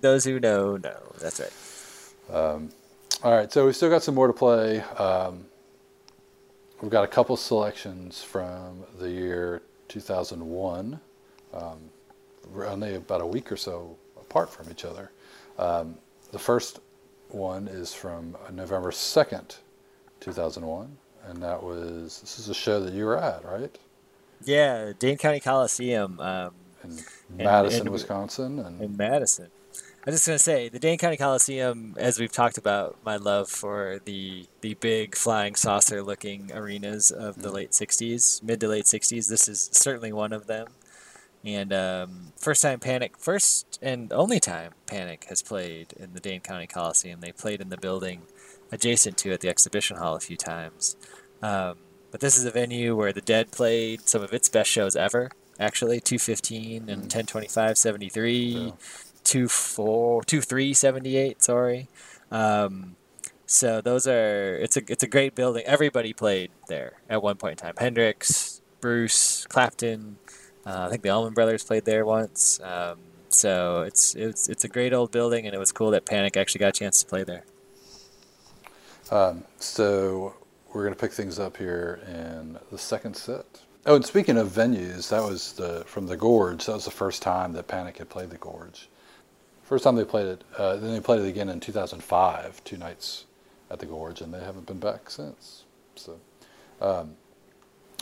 [0.00, 0.98] Those who know, know.
[1.20, 2.36] That's right.
[2.36, 2.70] Um,
[3.22, 4.80] all right, so we still got some more to play.
[4.80, 5.46] Um,
[6.82, 11.00] we've got a couple selections from the year 2001.
[11.54, 11.78] Um,
[12.56, 15.12] only about a week or so apart from each other.
[15.58, 15.96] Um,
[16.32, 16.80] the first
[17.28, 19.56] one is from November 2nd,
[20.20, 20.96] 2001,
[21.28, 23.78] and that was this is a show that you were at, right?
[24.44, 26.18] Yeah, Dane County Coliseum.
[26.20, 26.52] Um,
[26.82, 27.04] in and-
[27.38, 29.50] Madison, and- Wisconsin, and in Madison.
[30.04, 33.48] I was just gonna say the Dane County Coliseum, as we've talked about, my love
[33.48, 38.86] for the the big flying saucer looking arenas of the late '60s, mid to late
[38.86, 39.28] '60s.
[39.28, 40.66] This is certainly one of them.
[41.44, 46.40] And um, first time Panic, first and only time Panic has played in the Dane
[46.40, 47.20] County Coliseum.
[47.20, 48.22] They played in the building
[48.72, 50.96] adjacent to it, the exhibition hall, a few times.
[51.42, 51.76] Um,
[52.10, 55.30] but this is a venue where the Dead played some of its best shows ever.
[55.60, 58.72] Actually, 215 and 1025 73,
[59.24, 61.42] 24 23 78.
[61.42, 61.88] Sorry.
[62.30, 62.96] Um,
[63.46, 65.62] so those are it's a it's a great building.
[65.66, 67.74] Everybody played there at one point in time.
[67.76, 70.16] Hendrix, Bruce, Clapton.
[70.64, 72.60] Uh, I think the Allman Brothers played there once.
[72.60, 72.98] Um,
[73.28, 76.60] so it's it's it's a great old building, and it was cool that Panic actually
[76.60, 77.44] got a chance to play there.
[79.10, 80.34] Um, so
[80.72, 83.60] we're going to pick things up here in the second set.
[83.84, 86.66] Oh, and speaking of venues, that was the from the Gorge.
[86.66, 88.88] That was the first time that Panic had played the Gorge.
[89.62, 90.44] First time they played it.
[90.56, 93.26] Uh, then they played it again in 2005, two nights
[93.70, 95.64] at the Gorge, and they haven't been back since.
[95.94, 96.20] So,
[96.80, 97.14] um,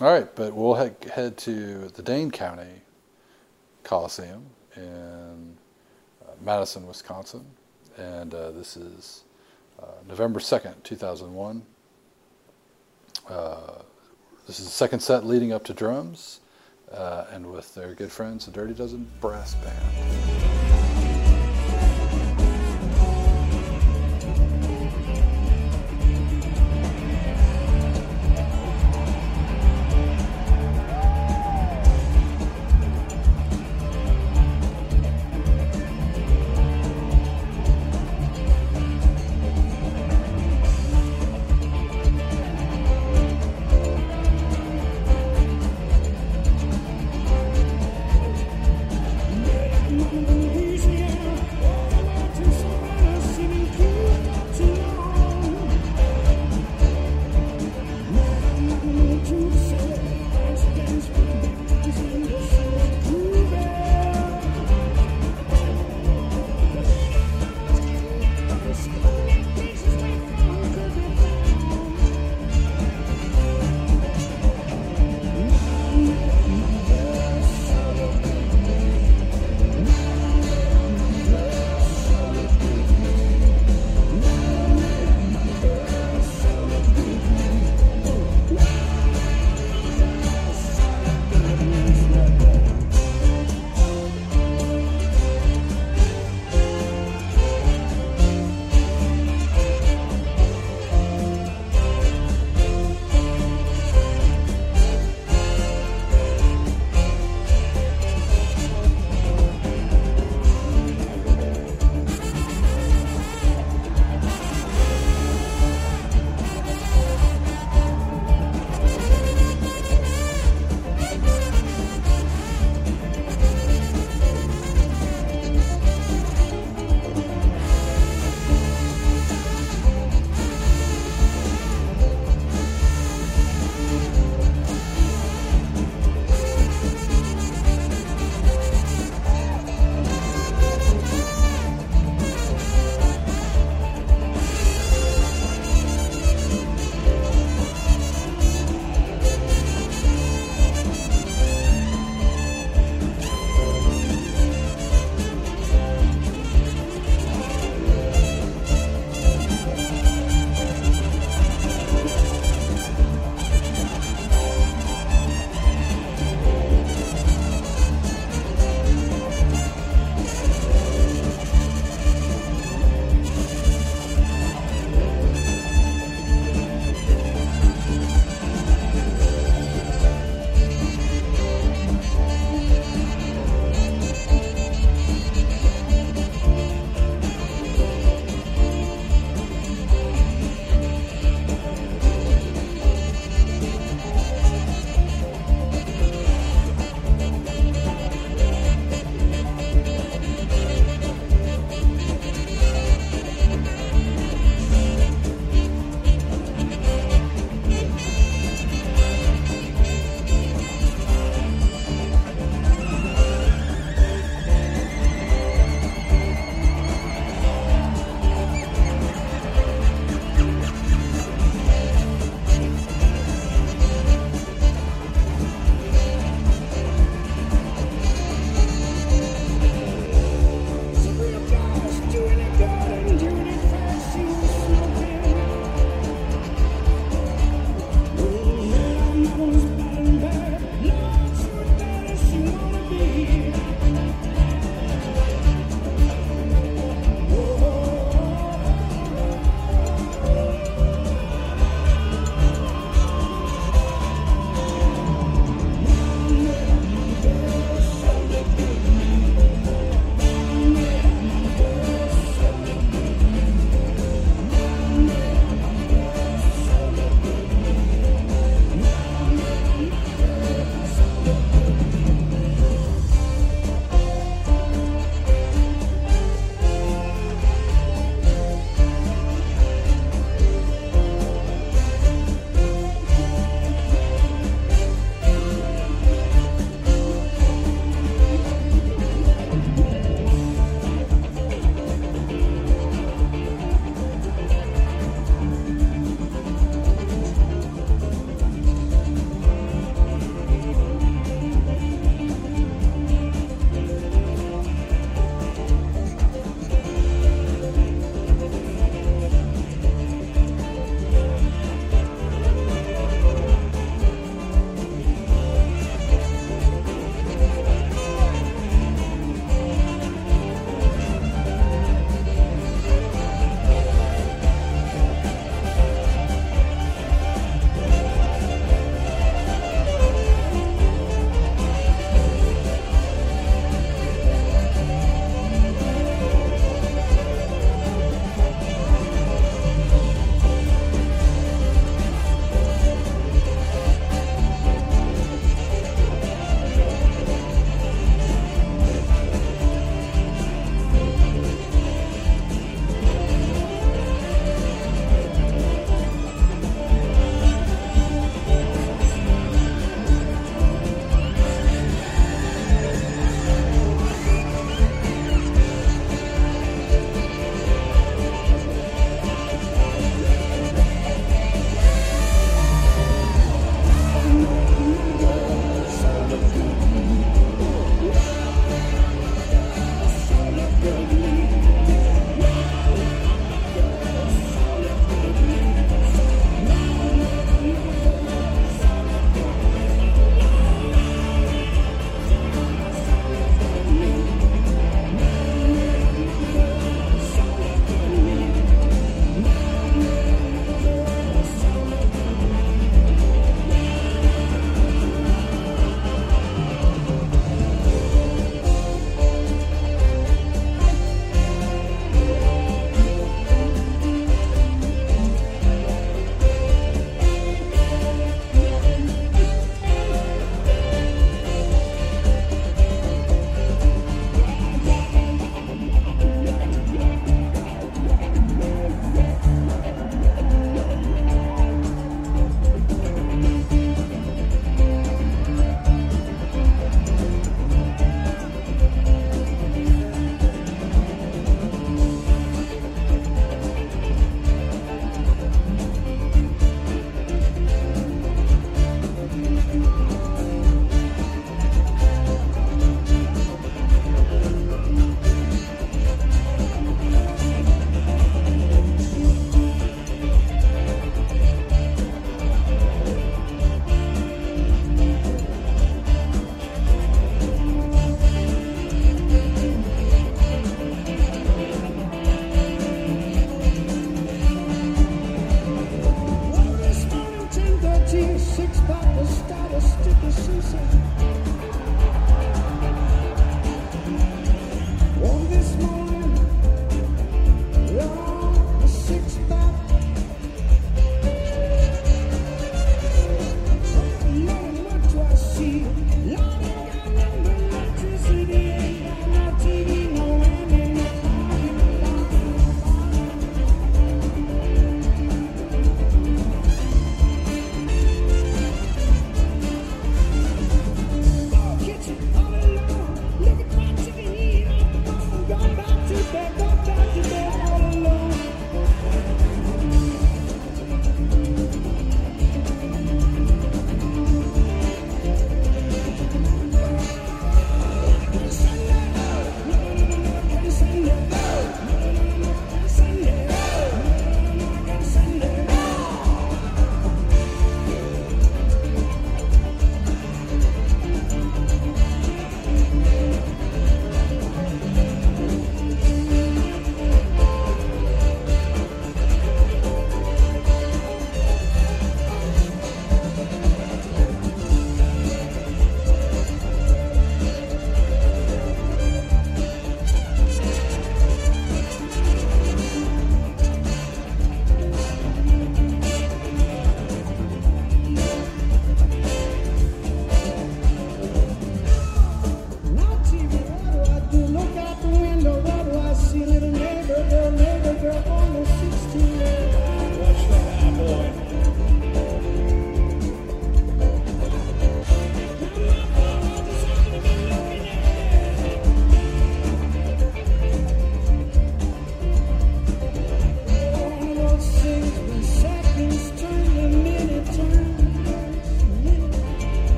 [0.00, 2.82] all right, but we'll head, head to the Dane County
[3.84, 4.46] Coliseum
[4.76, 5.56] in
[6.22, 7.44] uh, Madison, Wisconsin,
[7.96, 9.24] and uh, this is
[9.80, 11.62] uh, November 2nd, 2001.
[13.28, 13.56] Uh,
[14.46, 16.40] this is the second set leading up to drums,
[16.92, 20.79] uh, and with their good friends, the Dirty Dozen Brass Band.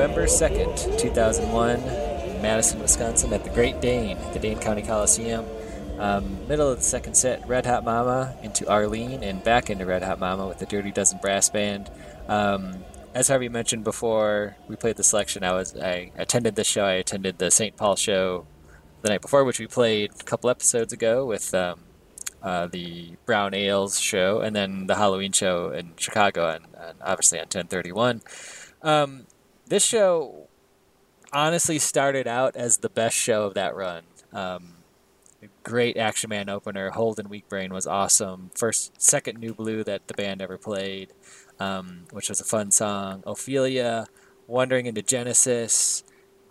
[0.00, 1.82] November 2nd, 2001,
[2.40, 5.44] Madison, Wisconsin, at the Great Dane, the Dane County Coliseum.
[5.98, 10.02] Um, middle of the second set, Red Hot Mama into Arlene, and back into Red
[10.02, 11.90] Hot Mama with the Dirty Dozen Brass Band.
[12.28, 12.82] Um,
[13.12, 15.44] as Harvey mentioned before, we played the selection.
[15.44, 16.86] I was I attended this show.
[16.86, 17.76] I attended the St.
[17.76, 18.46] Paul show
[19.02, 21.80] the night before, which we played a couple episodes ago with um,
[22.42, 27.38] uh, the Brown Ales show, and then the Halloween show in Chicago, and, and obviously
[27.38, 28.22] on 1031.
[28.82, 29.26] Um,
[29.70, 30.48] this show
[31.32, 34.02] honestly started out as the best show of that run.
[34.32, 34.74] Um,
[35.62, 36.90] great Action Man opener.
[36.90, 38.50] Holden Weak Brain was awesome.
[38.54, 41.12] First, second New Blue that the band ever played,
[41.58, 43.22] um, which was a fun song.
[43.24, 44.06] Ophelia,
[44.46, 46.02] Wandering into Genesis.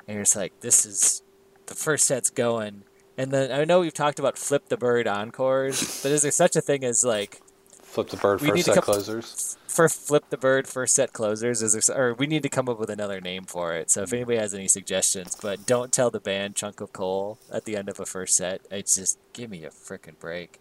[0.08, 1.22] And you're just like, this is
[1.66, 2.84] the first set's going.
[3.18, 6.56] And then I know we've talked about Flip the Bird encores, but is there such
[6.56, 7.42] a thing as like
[7.84, 9.58] Flip the bird first set closers.
[9.80, 11.62] For Flip the Bird first set closers?
[11.62, 13.90] Is there, or we need to come up with another name for it.
[13.90, 17.64] So if anybody has any suggestions, but don't tell the band chunk of coal at
[17.64, 18.60] the end of a first set.
[18.70, 20.60] It's just give me a freaking break.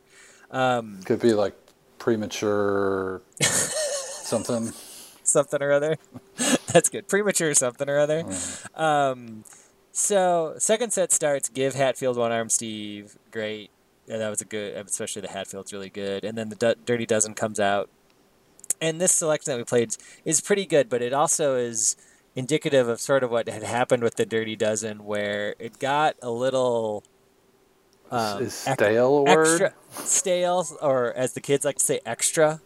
[0.53, 1.57] Um, Could be like
[1.99, 4.73] premature something.
[5.25, 5.97] something or other.
[6.73, 7.09] That's good.
[7.09, 8.23] Premature something or other.
[8.77, 9.43] Um,
[9.91, 11.49] so second set starts.
[11.49, 13.19] Give Hatfield one arm, Steve.
[13.33, 13.71] Great.
[14.07, 14.77] Yeah, that was a good.
[14.87, 16.25] Especially the Hatfield's really good.
[16.25, 17.91] And then the Du- Dirty Dozen comes out.
[18.81, 19.95] And this selection that we played
[20.25, 21.97] is pretty good, but it also is
[22.37, 26.31] indicative of sort of what had happened with the Dirty Dozen, where it got a
[26.31, 27.03] little.
[28.11, 32.61] Um, is stale extra stale, or as the kids like to say, extra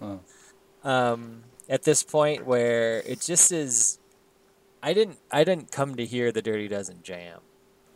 [0.84, 3.98] um, at this point where it just is.
[4.82, 5.18] I didn't.
[5.30, 7.40] I didn't come to hear the Dirty Dozen jam.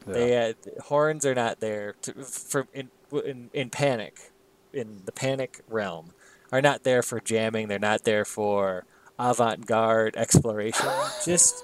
[0.06, 4.30] They had, horns are not there to, for in, in in panic,
[4.72, 6.12] in the panic realm,
[6.52, 7.68] are not there for jamming.
[7.68, 8.84] They're not there for
[9.18, 10.86] avant-garde exploration.
[11.24, 11.62] just,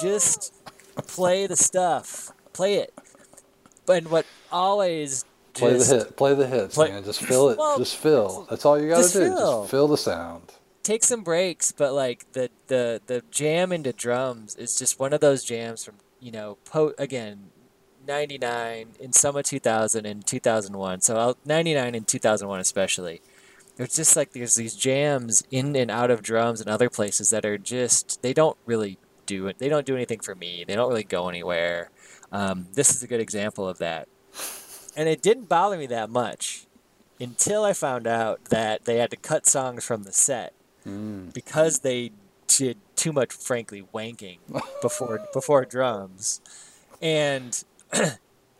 [0.00, 0.54] just
[1.06, 2.32] play the stuff.
[2.52, 2.94] Play it.
[3.86, 6.16] But what always Play the hit.
[6.16, 7.04] Play the hits, play- man.
[7.04, 7.58] Just fill it.
[7.58, 8.46] Well, just fill.
[8.48, 9.20] That's all you got to just do.
[9.20, 9.60] fill.
[9.62, 10.52] Just fill the sound.
[10.82, 15.20] take some breaks, but like the the the jam into drums is just one of
[15.20, 17.50] those jams from you know po- again.
[18.04, 23.20] 99 in summer 2000 and 2001 so 99 and 2001 especially
[23.76, 27.44] there's just like there's these jams in and out of drums and other places that
[27.44, 30.88] are just they don't really do it they don't do anything for me they don't
[30.88, 31.90] really go anywhere.
[32.30, 34.08] Um, this is a good example of that.
[34.96, 36.66] And it didn't bother me that much
[37.20, 40.54] until i found out that they had to cut songs from the set
[41.32, 42.10] because they
[42.58, 44.38] did too much, frankly, wanking
[44.82, 46.40] before before drums,
[47.00, 47.64] and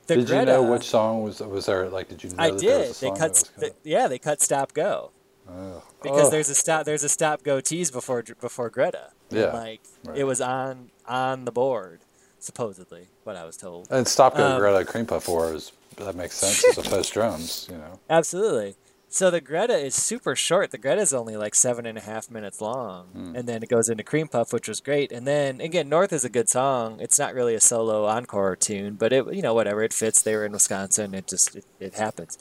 [0.07, 1.89] the did you know which song was was there?
[1.89, 2.97] Like, did you know I that there was did.
[2.97, 3.21] a They song cut.
[3.21, 5.11] that was th- yeah, they cut stop go
[5.49, 5.83] Oh.
[6.03, 6.31] because Oh.
[6.31, 6.85] there's a stop.
[6.87, 9.11] There's a stop go tease before before Greta.
[9.31, 10.19] And, Yeah, like right.
[10.19, 12.01] it was on on the board,
[12.39, 13.89] supposedly, what I was told.
[13.91, 15.73] And Stop Go Um, Greta Cream Puff Wars.
[15.97, 17.67] That makes sense as opposed drums.
[17.71, 17.99] You know.
[18.11, 18.77] Absolutely.
[19.15, 20.71] So the Greta is super short.
[20.71, 23.37] The Greta is only like seven and a half minutes long, Hmm.
[23.37, 25.13] and then it goes into Cream Puff, which was great.
[25.13, 26.99] And then again, North is a good song.
[26.99, 30.23] It's not really a solo encore tune, but it you know whatever it fits.
[30.23, 31.13] They were in Wisconsin.
[31.15, 32.39] It just it, it happens.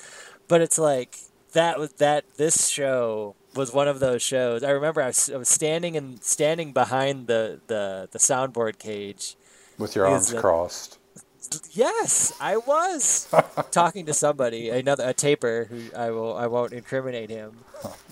[0.48, 1.18] But it's like
[1.52, 4.64] that was that this show was one of those shows.
[4.64, 9.36] I remember I was, I was standing and standing behind the the the soundboard cage.
[9.78, 11.00] With your arms it- crossed.
[11.72, 13.28] Yes, I was
[13.72, 17.58] talking to somebody, another a taper who I will I won't incriminate him,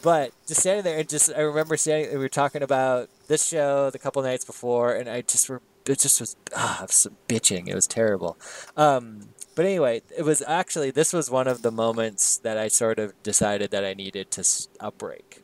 [0.02, 2.12] but just standing there and just I remember standing.
[2.12, 6.00] We were talking about this show the couple nights before, and I just were it
[6.00, 7.68] just was ah was bitching.
[7.68, 8.38] It was terrible.
[8.76, 12.98] Um, but anyway, it was actually this was one of the moments that I sort
[13.00, 15.44] of decided that I needed to s- a break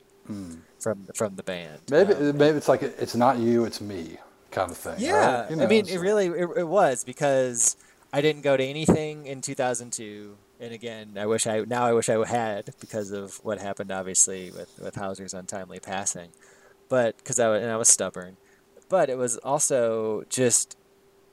[0.80, 1.82] from from the band.
[1.92, 4.18] Maybe Um, maybe it's like it's not you, it's me
[4.56, 4.96] kind of thing.
[4.98, 5.52] yeah, right?
[5.52, 7.76] You I mean, so- it really it, it was because
[8.12, 12.10] I didn't go to anything in 2002, and again, I wish I now I wish
[12.10, 16.30] I had because of what happened, obviously with with Houser's untimely passing,
[16.90, 18.38] but because I was, and I was stubborn,
[18.90, 20.78] but it was also just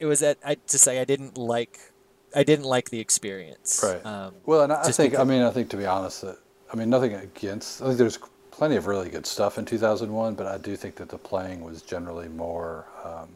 [0.00, 1.78] it was that I just like I didn't like
[2.34, 3.80] I didn't like the experience.
[3.84, 4.04] Right.
[4.04, 6.38] Um, well, and I think, I mean, I think to be honest, that
[6.72, 7.82] I mean, nothing against.
[7.82, 8.18] I think there's
[8.52, 11.82] plenty of really good stuff in 2001, but I do think that the playing was
[11.82, 13.28] generally more um,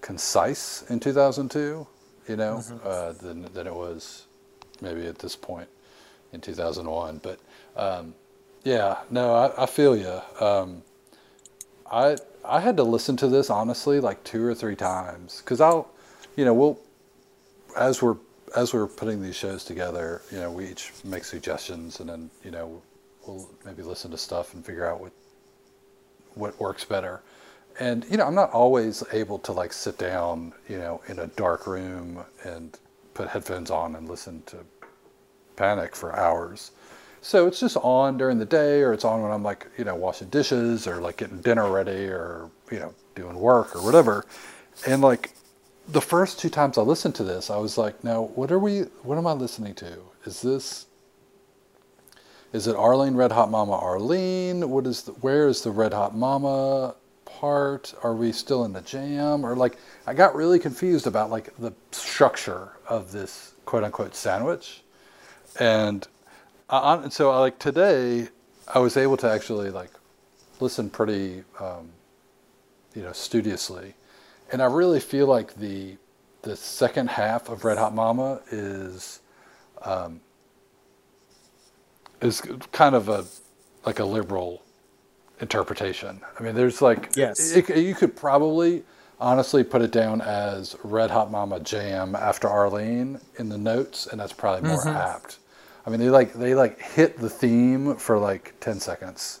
[0.00, 1.86] concise in 2002.
[2.28, 2.78] You know, Mm-hmm.
[2.86, 4.24] uh, than than it was
[4.80, 5.68] maybe at this point
[6.32, 7.20] in 2001.
[7.22, 7.38] But
[7.76, 8.14] um,
[8.64, 10.20] yeah, no, I, I feel you.
[10.40, 10.82] Um,
[11.90, 15.90] I I had to listen to this honestly like two or three times because I'll,
[16.36, 16.78] you know, we'll
[17.76, 18.16] as we're
[18.56, 22.50] as we're putting these shows together, you know, we each make suggestions and then you
[22.50, 22.82] know
[23.26, 25.12] we'll maybe listen to stuff and figure out what
[26.34, 27.22] what works better.
[27.80, 31.26] and you know, I'm not always able to like sit down, you know, in a
[31.28, 32.78] dark room and
[33.14, 34.58] put headphones on and listen to
[35.56, 36.72] Panic for hours.
[37.22, 39.94] So it's just on during the day, or it's on when I'm like, you know,
[39.96, 44.26] washing dishes or like getting dinner ready, or you know, doing work or whatever.
[44.86, 45.32] And like
[45.88, 48.82] the first two times I listened to this, I was like, now what are we?
[49.04, 49.98] What am I listening to?
[50.26, 50.86] Is this?
[52.54, 54.70] Is it Arlene Red Hot Mama Arlene?
[54.70, 56.94] What is the, where is the Red Hot Mama
[57.24, 57.92] part?
[58.04, 59.44] Are we still in the jam?
[59.44, 59.76] Or like
[60.06, 64.84] I got really confused about like the structure of this quote unquote sandwich.
[65.58, 66.06] And
[66.70, 68.28] I, and so I like today
[68.72, 69.90] I was able to actually like
[70.60, 71.88] listen pretty um,
[72.94, 73.94] you know studiously.
[74.52, 75.96] And I really feel like the
[76.42, 79.18] the second half of Red Hot Mama is
[79.82, 80.20] um,
[82.24, 82.40] is
[82.72, 83.24] kind of a
[83.86, 84.62] like a liberal
[85.40, 86.20] interpretation.
[86.38, 87.52] I mean, there's like Yes.
[87.52, 88.84] it, you could probably
[89.20, 94.20] honestly put it down as Red Hot Mama Jam after Arlene in the notes, and
[94.20, 94.96] that's probably more Mhm.
[94.96, 95.38] apt.
[95.86, 99.40] I mean, they like they like hit the theme for like ten seconds,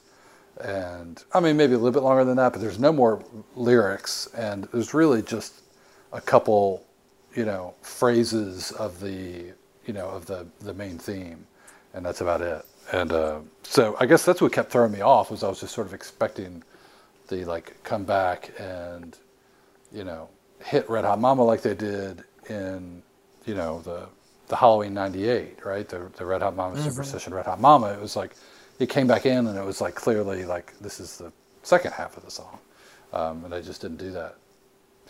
[0.60, 3.22] and I mean maybe a little bit longer than that, but there's no more
[3.56, 5.62] lyrics, and there's really just
[6.12, 6.84] a couple,
[7.34, 9.52] you know, phrases of the
[9.86, 11.46] you know of the the main theme,
[11.94, 12.64] and that's about it.
[12.92, 15.74] And uh, so I guess that's what kept throwing me off was I was just
[15.74, 16.62] sort of expecting
[17.28, 19.16] the like come back and
[19.92, 20.28] you know
[20.62, 23.02] hit Red Hot Mama like they did in
[23.46, 24.06] you know the
[24.48, 25.88] the Halloween '98, right?
[25.88, 26.84] The the Red Hot Mama Mhm.
[26.84, 27.88] Superstition Red Hot Mama.
[27.88, 28.34] It was like
[28.78, 31.32] it came back in and it was like clearly like this is the
[31.62, 32.58] second half of the song,
[33.14, 34.36] um, and they just didn't do that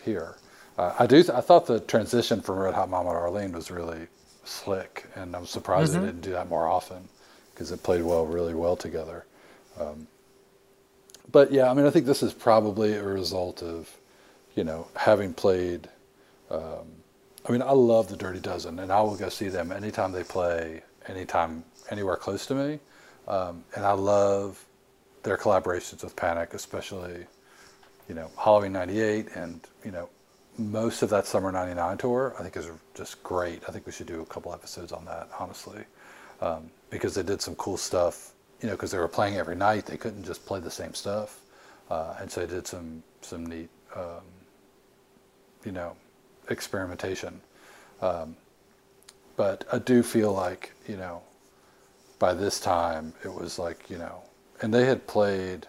[0.04, 0.36] here.
[0.78, 1.18] Uh, I do.
[1.34, 4.06] I thought the transition from Red Hot Mama to Arlene was really
[4.44, 6.00] slick, and I'm surprised Mhm.
[6.00, 7.08] they didn't do that more often
[7.54, 9.24] because it played well, really well together.
[9.78, 10.08] Um,
[11.30, 13.90] but yeah, I mean, I think this is probably a result of,
[14.54, 15.88] you know, having played.
[16.50, 16.86] Um,
[17.46, 20.24] I mean, I love the Dirty Dozen, and I will go see them anytime they
[20.24, 22.78] play, anytime, anywhere close to me.
[23.28, 24.64] Um, and I love
[25.22, 27.26] their collaborations with Panic, especially,
[28.08, 30.08] you know, Halloween '98, and you know,
[30.58, 32.34] most of that Summer '99 tour.
[32.38, 33.62] I think is just great.
[33.66, 35.84] I think we should do a couple episodes on that, honestly,
[36.40, 38.32] um, because they did some cool stuff.
[38.60, 41.40] You know, because they were playing every night, they couldn't just play the same stuff,
[41.90, 44.22] uh, and so they did some some neat, um,
[45.64, 45.96] you know,
[46.48, 47.40] experimentation.
[48.00, 48.36] Um,
[49.36, 51.22] but I do feel like you know,
[52.18, 54.22] by this time it was like you know,
[54.62, 55.66] and they had played.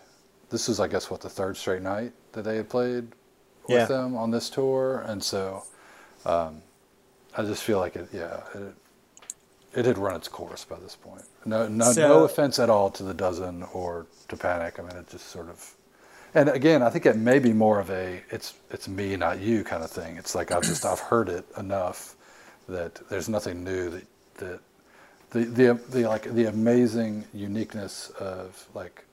[0.49, 3.07] This was, I guess, what the third straight night that they had played
[3.67, 3.87] with Yeah.
[3.87, 5.63] them on this tour, and so
[6.25, 6.61] um,
[7.37, 8.09] I just feel like it.
[8.13, 8.75] Yeah, it,
[9.76, 11.23] it had run its course by this point.
[11.45, 14.80] No, no, no offense at all to the dozen or to Panic.
[14.80, 15.73] I mean, it just sort of.
[16.34, 19.64] And again, I think it may be more of a it's it's me, not you
[19.64, 20.18] kind of thing.
[20.18, 22.15] It's like I've just I've heard it enough
[22.68, 24.60] that there's nothing new that that
[25.31, 29.06] the the the like the amazing uniqueness of like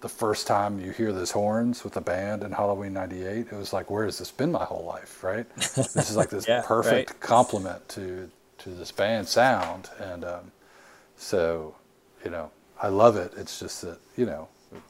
[0.00, 3.72] the first time you hear those horns with the band in Halloween '98, it was
[3.72, 5.46] like, where has this been my whole life, right?
[5.56, 7.20] this is like this Yeah, perfect right.
[7.20, 8.30] complement to
[8.64, 10.52] to this band sound, and um,
[11.16, 11.76] so
[12.24, 12.50] you know,
[12.82, 13.32] I love it.
[13.36, 14.48] It's just that you know,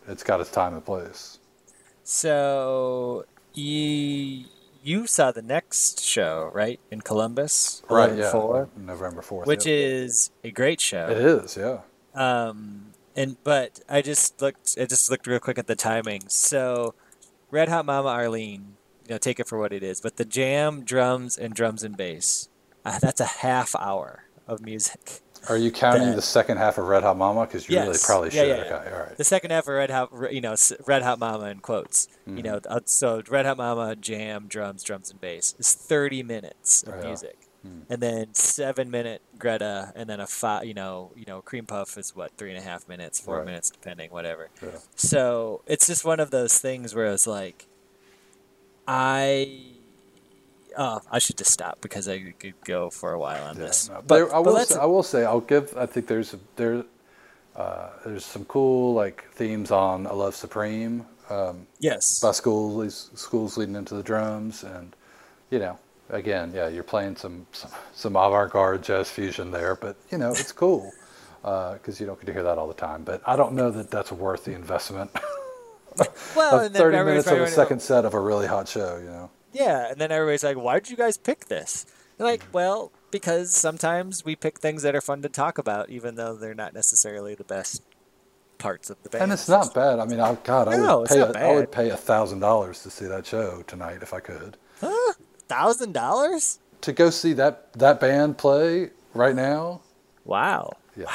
[0.08, 1.38] it's got its time and place.
[2.02, 3.24] So
[3.54, 4.44] you
[4.82, 8.16] you saw the next show right in Columbus, Right?
[8.16, 8.30] Yeah.
[8.32, 11.08] 11/4, November fourth, which is a great show.
[11.10, 11.78] it is, yeah.
[12.14, 14.76] Um, and but I just looked.
[14.80, 16.28] I just looked real quick at the timing.
[16.28, 16.94] So,
[17.50, 18.76] Red Hot Mama Arlene,
[19.08, 20.00] you know, take it for what it is.
[20.00, 22.48] But the jam, drums, and drums and bass.
[22.84, 25.20] Uh, that's a half hour of music.
[25.48, 27.46] Are you counting That- the second half of Red Hot Mama?
[27.46, 28.48] Because you really probably should.
[28.48, 28.74] yeah, yeah.
[28.76, 29.16] Okay, all right.
[29.16, 30.54] The second half of Red Hot, you know,
[30.86, 32.08] Red Hot Mama in quotes.
[32.26, 32.72] You know, Mm-hmm.
[32.72, 37.06] uh, so Red Hot Mama, jam, drums, drums and bass is thirty minutes of yeah.
[37.08, 37.80] music, Hmm.
[37.90, 41.98] and then seven minute Greta, and then a five, you know, you know, Cream Puff
[41.98, 43.44] is what three and a half minutes, four Right.
[43.46, 44.48] minutes, depending, whatever.
[44.62, 44.68] Yeah.
[44.96, 47.66] So it's just one of those things where it's like,
[48.88, 49.72] I.
[50.76, 53.88] Oh, I should just stop because I could go for a while on this.
[53.88, 54.52] No, But, but, I will.
[54.52, 55.24] let's- Say, I will say.
[55.24, 55.76] I'll give.
[55.76, 56.84] I think there's there.
[57.56, 62.20] Uh, there's some cool like themes on "A Love Supreme." Um, yes.
[62.20, 64.94] by schools, schools leading into the drums, and
[65.50, 65.78] you know,
[66.10, 70.52] again, yeah, you're playing some some, some avant-garde jazz fusion there, but you know, it's
[70.52, 70.92] cool
[71.42, 73.04] because you don't get to hear that all the time.
[73.04, 75.10] But I don't know that that's worth the investment
[76.36, 78.96] Well, of 30 minutes of a second set of a really hot show.
[78.98, 79.30] You know.
[79.54, 81.86] Yeah, and then everybody's like, "Why did you guys pick this?"
[82.18, 86.16] They're like, "Well, because sometimes we pick things that are fun to talk about, even
[86.16, 87.82] though they're not necessarily the best
[88.58, 89.24] parts of the band.
[89.24, 89.98] And it's not bad.
[89.98, 91.20] I mean, I, God, I would pay.
[91.20, 94.56] a- I would pay a thousand dollars to see that show tonight if I could.
[95.48, 96.58] thousand dollars.
[96.82, 99.80] To go see that that band play right now.
[100.24, 100.76] Wow.
[100.96, 101.04] Yeah.
[101.06, 101.12] Wow.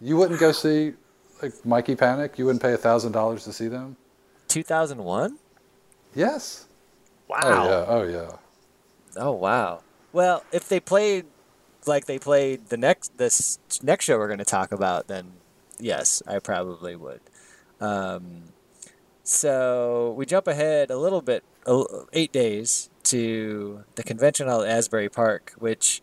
[0.00, 0.94] You wouldn't go see
[1.42, 2.38] like Mikey Panic.
[2.38, 3.96] You wouldn't pay a thousand dollars to see them.
[4.48, 5.38] Two thousand one.
[6.14, 6.66] Yes.
[7.32, 7.40] Wow.
[7.44, 7.84] Oh yeah.
[7.88, 8.36] Oh yeah.
[9.16, 9.82] Oh wow.
[10.12, 11.26] Well, if they played
[11.86, 15.32] like they played the next this next show we're going to talk about, then
[15.78, 17.20] yes, I probably would.
[17.80, 18.44] Um,
[19.24, 21.44] so we jump ahead a little bit,
[22.12, 26.02] eight days to the convention hall at Asbury Park, which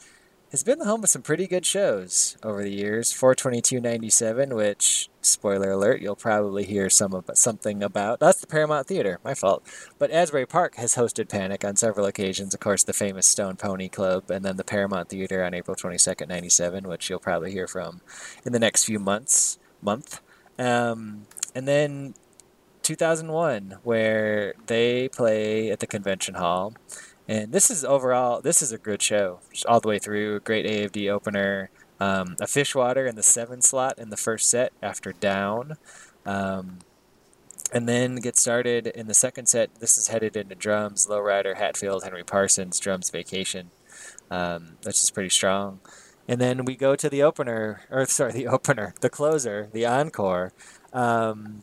[0.51, 3.11] has been the home of some pretty good shows over the years.
[3.11, 8.19] 42297, which spoiler alert, you'll probably hear some of something about.
[8.19, 9.63] That's the Paramount Theater, my fault.
[9.99, 12.53] But Asbury Park has hosted Panic on several occasions.
[12.53, 16.27] Of course, the famous Stone Pony Club, and then the Paramount Theater on April 22nd,
[16.27, 18.01] 97, which you'll probably hear from
[18.43, 19.59] in the next few months.
[19.81, 20.19] Month,
[20.57, 22.13] um, and then
[22.83, 26.73] 2001, where they play at the convention hall.
[27.29, 30.39] And this is overall, this is a good show, all the way through.
[30.39, 31.69] Great AFD opener,
[31.99, 35.77] um, a Fishwater in the seven slot in the first set after down,
[36.25, 36.79] um,
[37.71, 39.75] and then get started in the second set.
[39.75, 43.69] This is headed into drums, Lowrider, Hatfield, Henry Parsons, drums, Vacation,
[44.31, 45.81] um, which is pretty strong.
[46.27, 50.51] And then we go to the opener, or sorry, the opener, the closer, the encore,
[50.93, 51.61] um,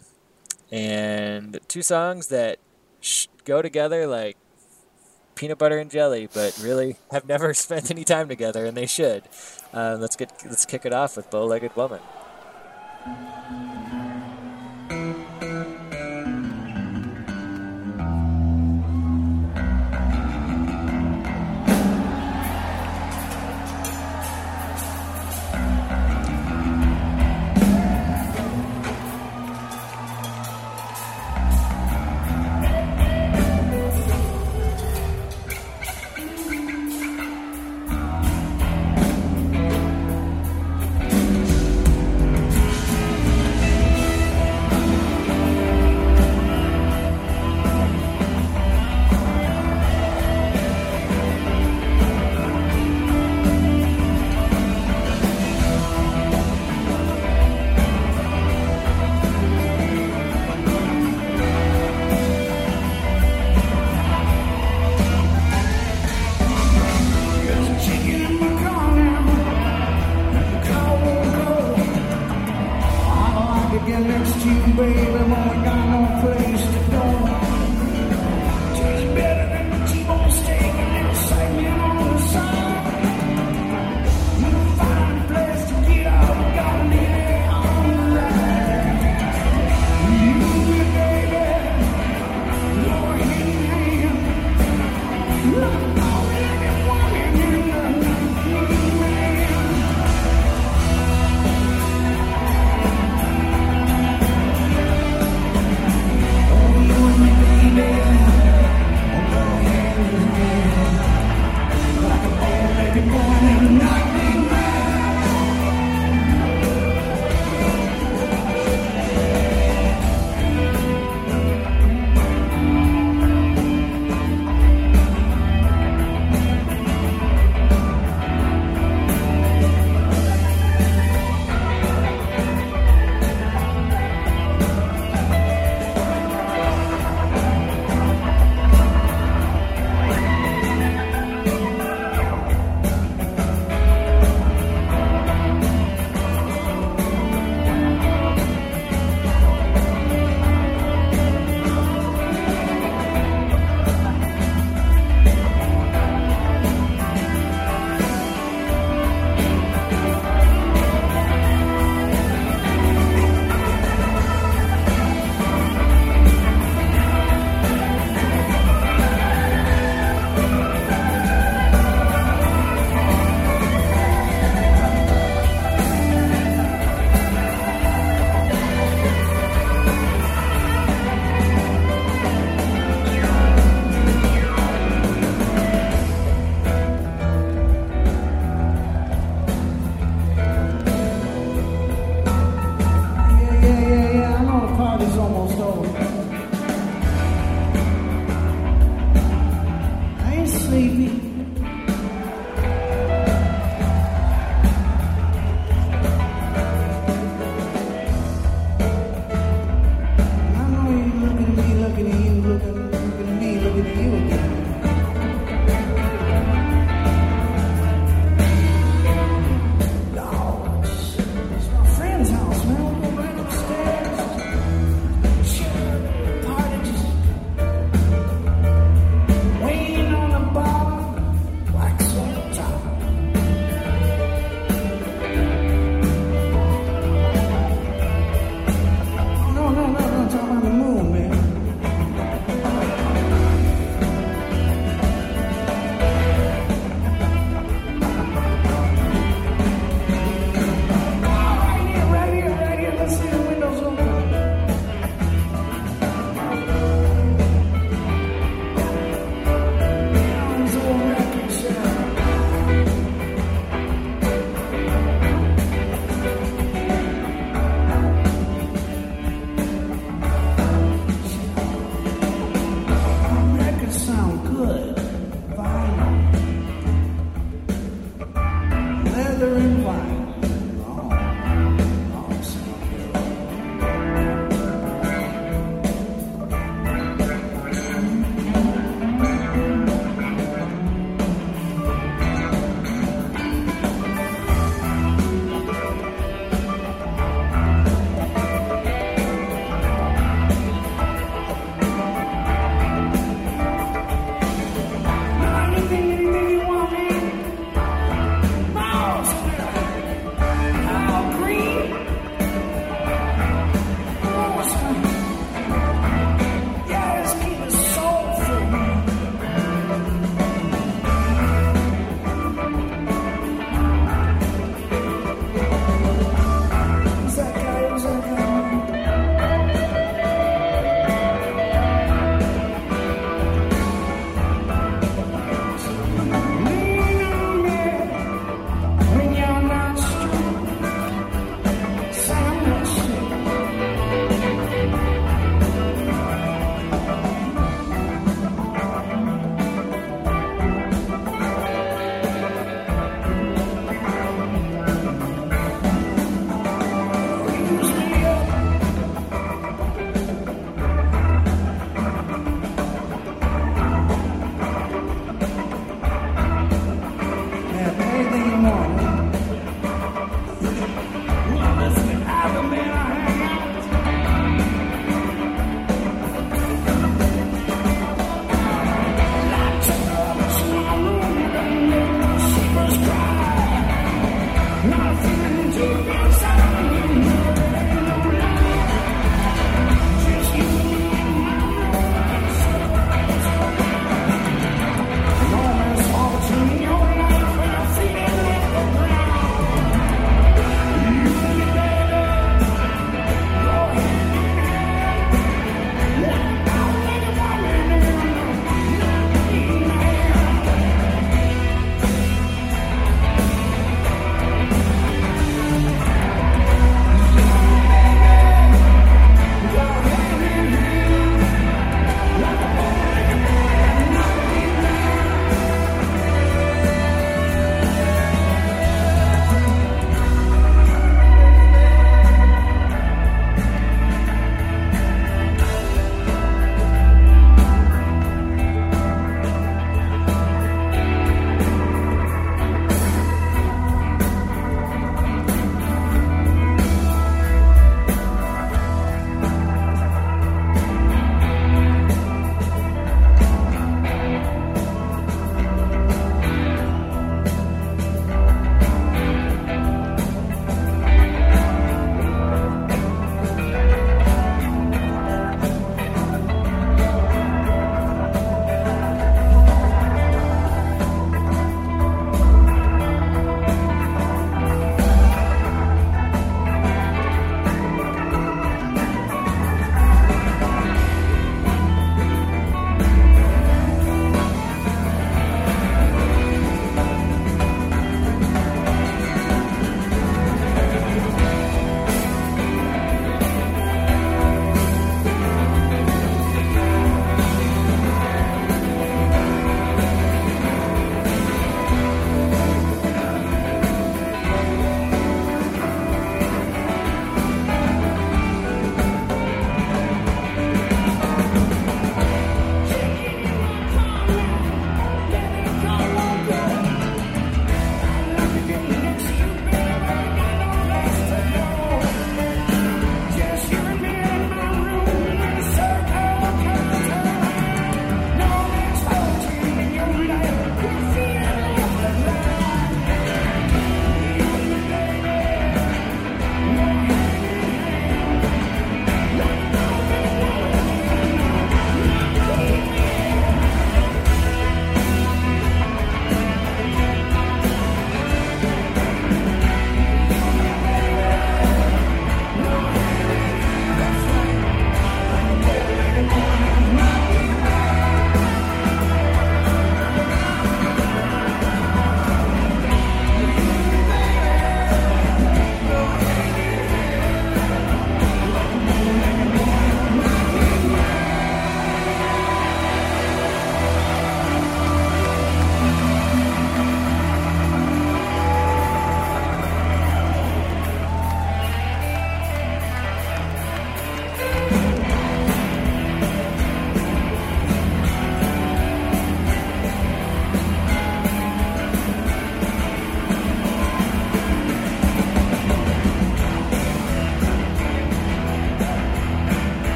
[0.70, 2.60] and two songs that
[3.00, 4.36] sh- go together like
[5.36, 9.22] peanut butter and jelly, but really have never spent any time together, and they should.
[9.72, 12.00] Uh, let's get let's kick it off with "Bow-Legged Woman."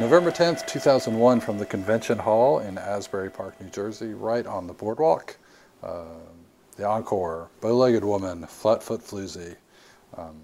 [0.00, 4.72] November 10th, 2001, from the Convention Hall in Asbury Park, New Jersey, right on the
[4.72, 5.36] boardwalk.
[5.82, 6.20] Um,
[6.76, 9.56] the Encore, Bow Legged Woman, Flatfoot Floozy.
[10.16, 10.42] Um,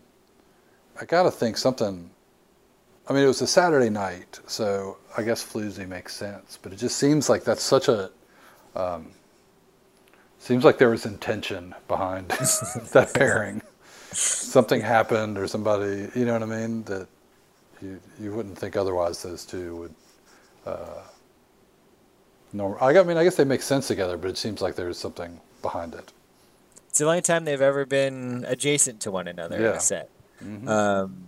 [1.01, 2.11] I gotta think something.
[3.09, 6.77] I mean, it was a Saturday night, so I guess Floozy makes sense, but it
[6.77, 8.11] just seems like that's such a.
[8.77, 9.11] Um,
[10.41, 12.29] seems like there was intention behind
[12.93, 13.63] that pairing.
[14.13, 16.83] Something happened, or somebody, you know what I mean?
[16.85, 17.07] That
[17.81, 19.23] you you wouldn't think otherwise.
[19.23, 19.95] Those two would.
[20.67, 21.03] Uh,
[22.53, 25.95] I mean, I guess they make sense together, but it seems like there's something behind
[25.95, 26.13] it.
[26.89, 30.11] It's the only time they've ever been adjacent to one another in a set.
[30.43, 30.69] Mhm.
[30.69, 31.27] Um,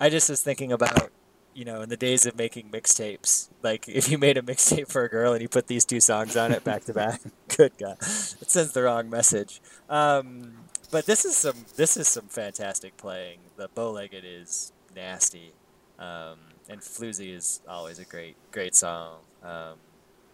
[0.00, 1.10] I just was thinking about,
[1.56, 5.04] you know, in the days of making mixtapes, like if you made a mixtape for
[5.04, 7.20] a girl and you put these two songs on it back to back,
[7.56, 9.60] good God, it sends the wrong message.
[9.88, 10.52] Um,
[10.90, 13.38] but this is some this is some fantastic playing.
[13.56, 15.52] The bow-legged is nasty,
[15.98, 16.38] um,
[16.68, 19.20] and Floozy is always a great great song.
[19.42, 19.78] Um,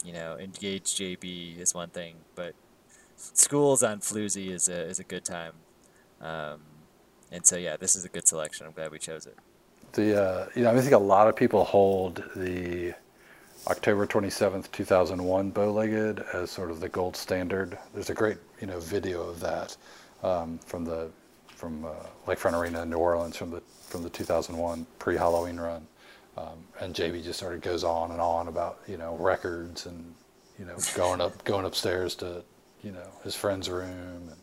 [0.05, 2.55] you know, Engage JB is one thing, but
[3.17, 5.53] Schools on Floozy is a is a good time.
[6.21, 6.63] Um,
[7.31, 8.67] and so yeah, this is a good selection.
[8.67, 9.39] I'm glad we chose it.
[9.93, 12.95] The uh, you know I think a lot of people hold the
[13.67, 17.79] October 27th 2001 bow-legged as sort of the gold standard.
[17.93, 19.77] There's a great you know video of that
[20.23, 21.11] um, from the
[21.49, 21.91] from uh,
[22.27, 25.87] Lakefront Arena in New Orleans from the from the 2001 pre-Halloween run,
[26.39, 30.15] um, and JB just sort of goes on and on about you know records and
[30.59, 32.43] you know going up going upstairs to
[32.83, 34.41] you know his friend's room and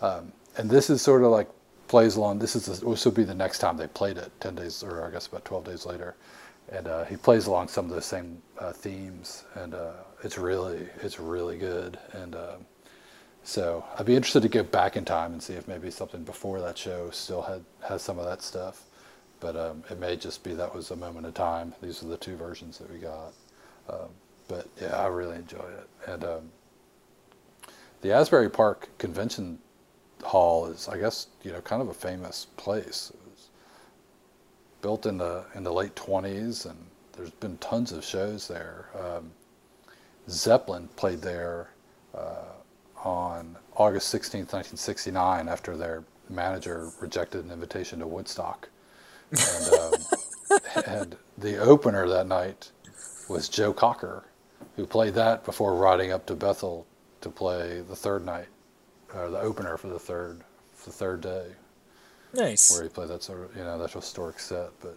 [0.00, 1.48] um, and this is sort of like
[1.94, 2.40] plays along.
[2.40, 5.12] This is this will be the next time they played it, ten days or I
[5.12, 6.16] guess about twelve days later,
[6.72, 9.92] and uh, he plays along some of the same uh, themes, and uh,
[10.24, 11.96] it's really it's really good.
[12.12, 12.60] And um
[13.44, 16.60] so I'd be interested to go back in time and see if maybe something before
[16.62, 18.76] that show still had has some of that stuff,
[19.38, 21.74] but um, it may just be that was a moment of time.
[21.80, 23.34] These are the two versions that we got,
[23.88, 24.08] um,
[24.48, 26.50] but yeah, I really enjoy it, and um,
[28.00, 29.58] the Asbury Park Convention
[30.24, 33.12] Hall is, I guess, you know, kind of a famous place.
[33.14, 33.48] It was
[34.82, 36.78] built in the in the late 20s, and
[37.12, 38.86] there's been tons of shows there.
[38.98, 39.30] Um,
[40.28, 41.70] Zeppelin played there
[42.14, 42.52] uh,
[43.04, 48.68] on August 16th, 1969, after their manager rejected an invitation to Woodstock.
[49.30, 52.70] And, um, and the opener that night
[53.28, 54.24] was Joe Cocker,
[54.76, 56.86] who played that before riding up to Bethel
[57.20, 58.46] to play the third night,
[59.14, 60.40] or the opener for the third,
[60.72, 61.46] for the third day,
[62.32, 62.72] Nice.
[62.72, 64.70] where he played that sort of, you know, that historic set.
[64.80, 64.96] But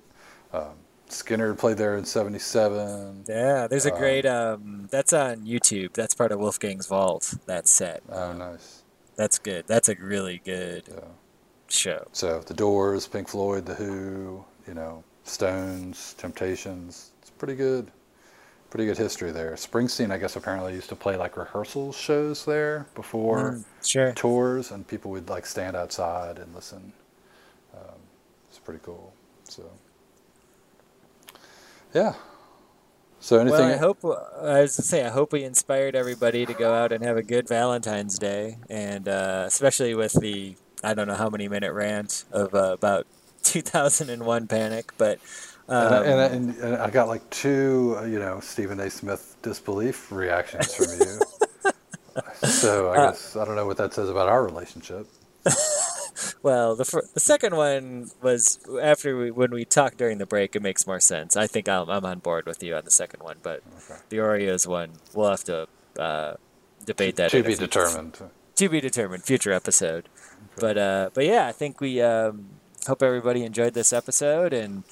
[0.53, 0.73] um,
[1.09, 3.25] Skynyrd played there in '77.
[3.27, 5.93] Yeah, there's a Um, great um that's on YouTube.
[5.93, 8.03] That's part of Wolfgang's Vault, that set.
[8.11, 8.83] Oh, nice.
[9.15, 9.65] That's good.
[9.67, 10.99] That's a really good Yeah.
[11.69, 12.07] show.
[12.11, 17.11] So the Doors, Pink Floyd, The Who, you know, Stones, Temptations.
[17.21, 17.91] It's pretty good.
[18.69, 19.53] Pretty good history there.
[19.53, 24.11] Springsteen, I guess, apparently used to play like rehearsal shows there before Mm, sure.
[24.13, 26.91] tours, and people would like stand outside and listen.
[27.73, 27.95] Um,
[28.49, 29.13] it's pretty cool.
[29.45, 29.69] So,
[31.93, 32.13] yeah.
[33.19, 33.59] So anything?
[33.59, 36.91] Well, I hope I was to say I hope we inspired everybody to go out
[36.91, 41.29] and have a good Valentine's Day, and uh, especially with the I don't know how
[41.29, 43.07] many minute rant of uh, about
[43.43, 45.19] 2001 Panic, but
[45.67, 48.79] and, I, um, and, I, and, and I got like two, uh, you know, Stephen
[48.79, 48.89] A.
[48.89, 51.19] Smith disbelief reactions from you.
[52.47, 55.07] so I Uh, guess I don't know what that says about our relationship.
[56.41, 60.55] Well, the fir- the second one was after we, when we talked during the break.
[60.55, 61.35] It makes more sense.
[61.37, 63.99] I think I'm, I'm on board with you on the second one, but Okay.
[64.09, 65.67] the Oreos one we'll have to
[65.99, 66.33] uh,
[66.85, 68.17] debate that to be determined.
[68.55, 70.09] To be determined, future episode.
[70.55, 72.47] But uh, but yeah, I think we um,
[72.87, 74.83] hope everybody enjoyed this episode and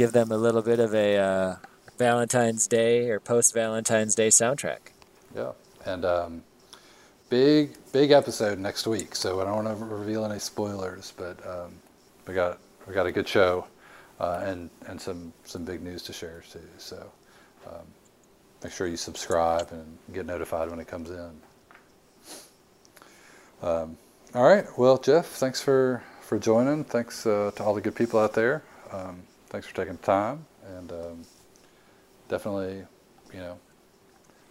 [0.00, 1.56] give them a little bit of a uh,
[1.98, 4.78] Valentine's Day or post Valentine's Day soundtrack.
[5.36, 5.52] Yeah,
[5.84, 6.42] and um,
[7.28, 9.14] big big episode next week.
[9.14, 11.74] So I don't want to reveal any spoilers, but um,
[12.26, 12.58] we got
[12.88, 13.66] we got a good show
[14.18, 16.60] uh, and and some some big news to share too.
[16.78, 16.96] So
[17.66, 17.84] um,
[18.64, 21.30] make sure you subscribe and get notified when it comes in.
[23.62, 23.98] Um,
[24.34, 26.84] all right, well, Jeff, thanks for for joining.
[26.84, 28.62] Thanks uh, to all the good people out there.
[28.90, 30.46] Um, thanks for taking time,
[30.76, 31.22] and um,
[32.28, 32.84] definitely,
[33.34, 33.58] you know,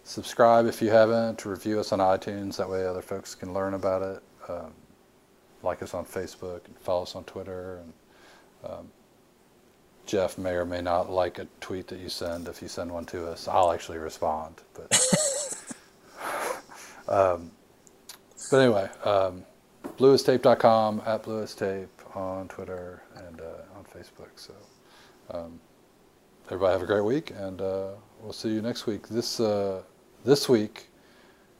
[0.04, 1.40] subscribe if you haven't.
[1.40, 2.56] to Review us on iTunes.
[2.56, 4.22] That way, other folks can learn about it.
[4.48, 4.72] Um,
[5.62, 7.80] like us on Facebook and follow us on Twitter.
[7.82, 7.92] And
[8.70, 8.88] um,
[10.06, 12.48] Jeff may or may not like a tweet that you send.
[12.48, 14.56] If you send one to us, I'll actually respond.
[14.74, 14.92] But
[17.08, 17.50] um,
[18.50, 19.44] but anyway, um,
[19.98, 24.30] bluestape.com at bluestape on Twitter and uh, on Facebook.
[24.36, 24.54] So
[25.32, 25.60] um,
[26.46, 27.88] everybody have a great week, and uh,
[28.20, 29.08] we'll see you next week.
[29.08, 29.82] This uh,
[30.24, 30.86] this week,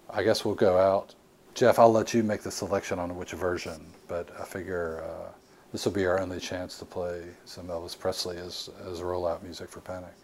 [0.09, 1.15] I guess we'll go out.
[1.55, 5.33] Jeff, I'll let you make the selection on which version, but I figure uh,
[5.73, 9.69] this will be our only chance to play some Elvis Presley as as rollout music
[9.69, 10.15] for Panic.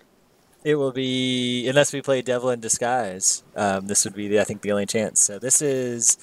[0.65, 3.45] It will be unless we play Devil in Disguise.
[3.55, 5.21] Um, this would be, the, I think, the only chance.
[5.21, 6.19] So this is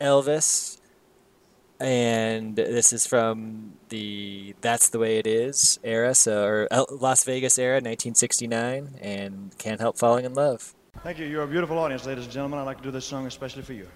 [0.00, 0.80] Elvis,
[1.84, 7.24] and this is from the "That's the Way It Is" era, so or uh, Las
[7.24, 10.74] Vegas era, 1969, and can't help falling in love.
[11.02, 11.26] Thank you.
[11.26, 12.58] You're a beautiful audience, ladies and gentlemen.
[12.58, 13.86] I'd like to do this song especially for you.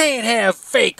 [0.00, 0.99] Can't have fake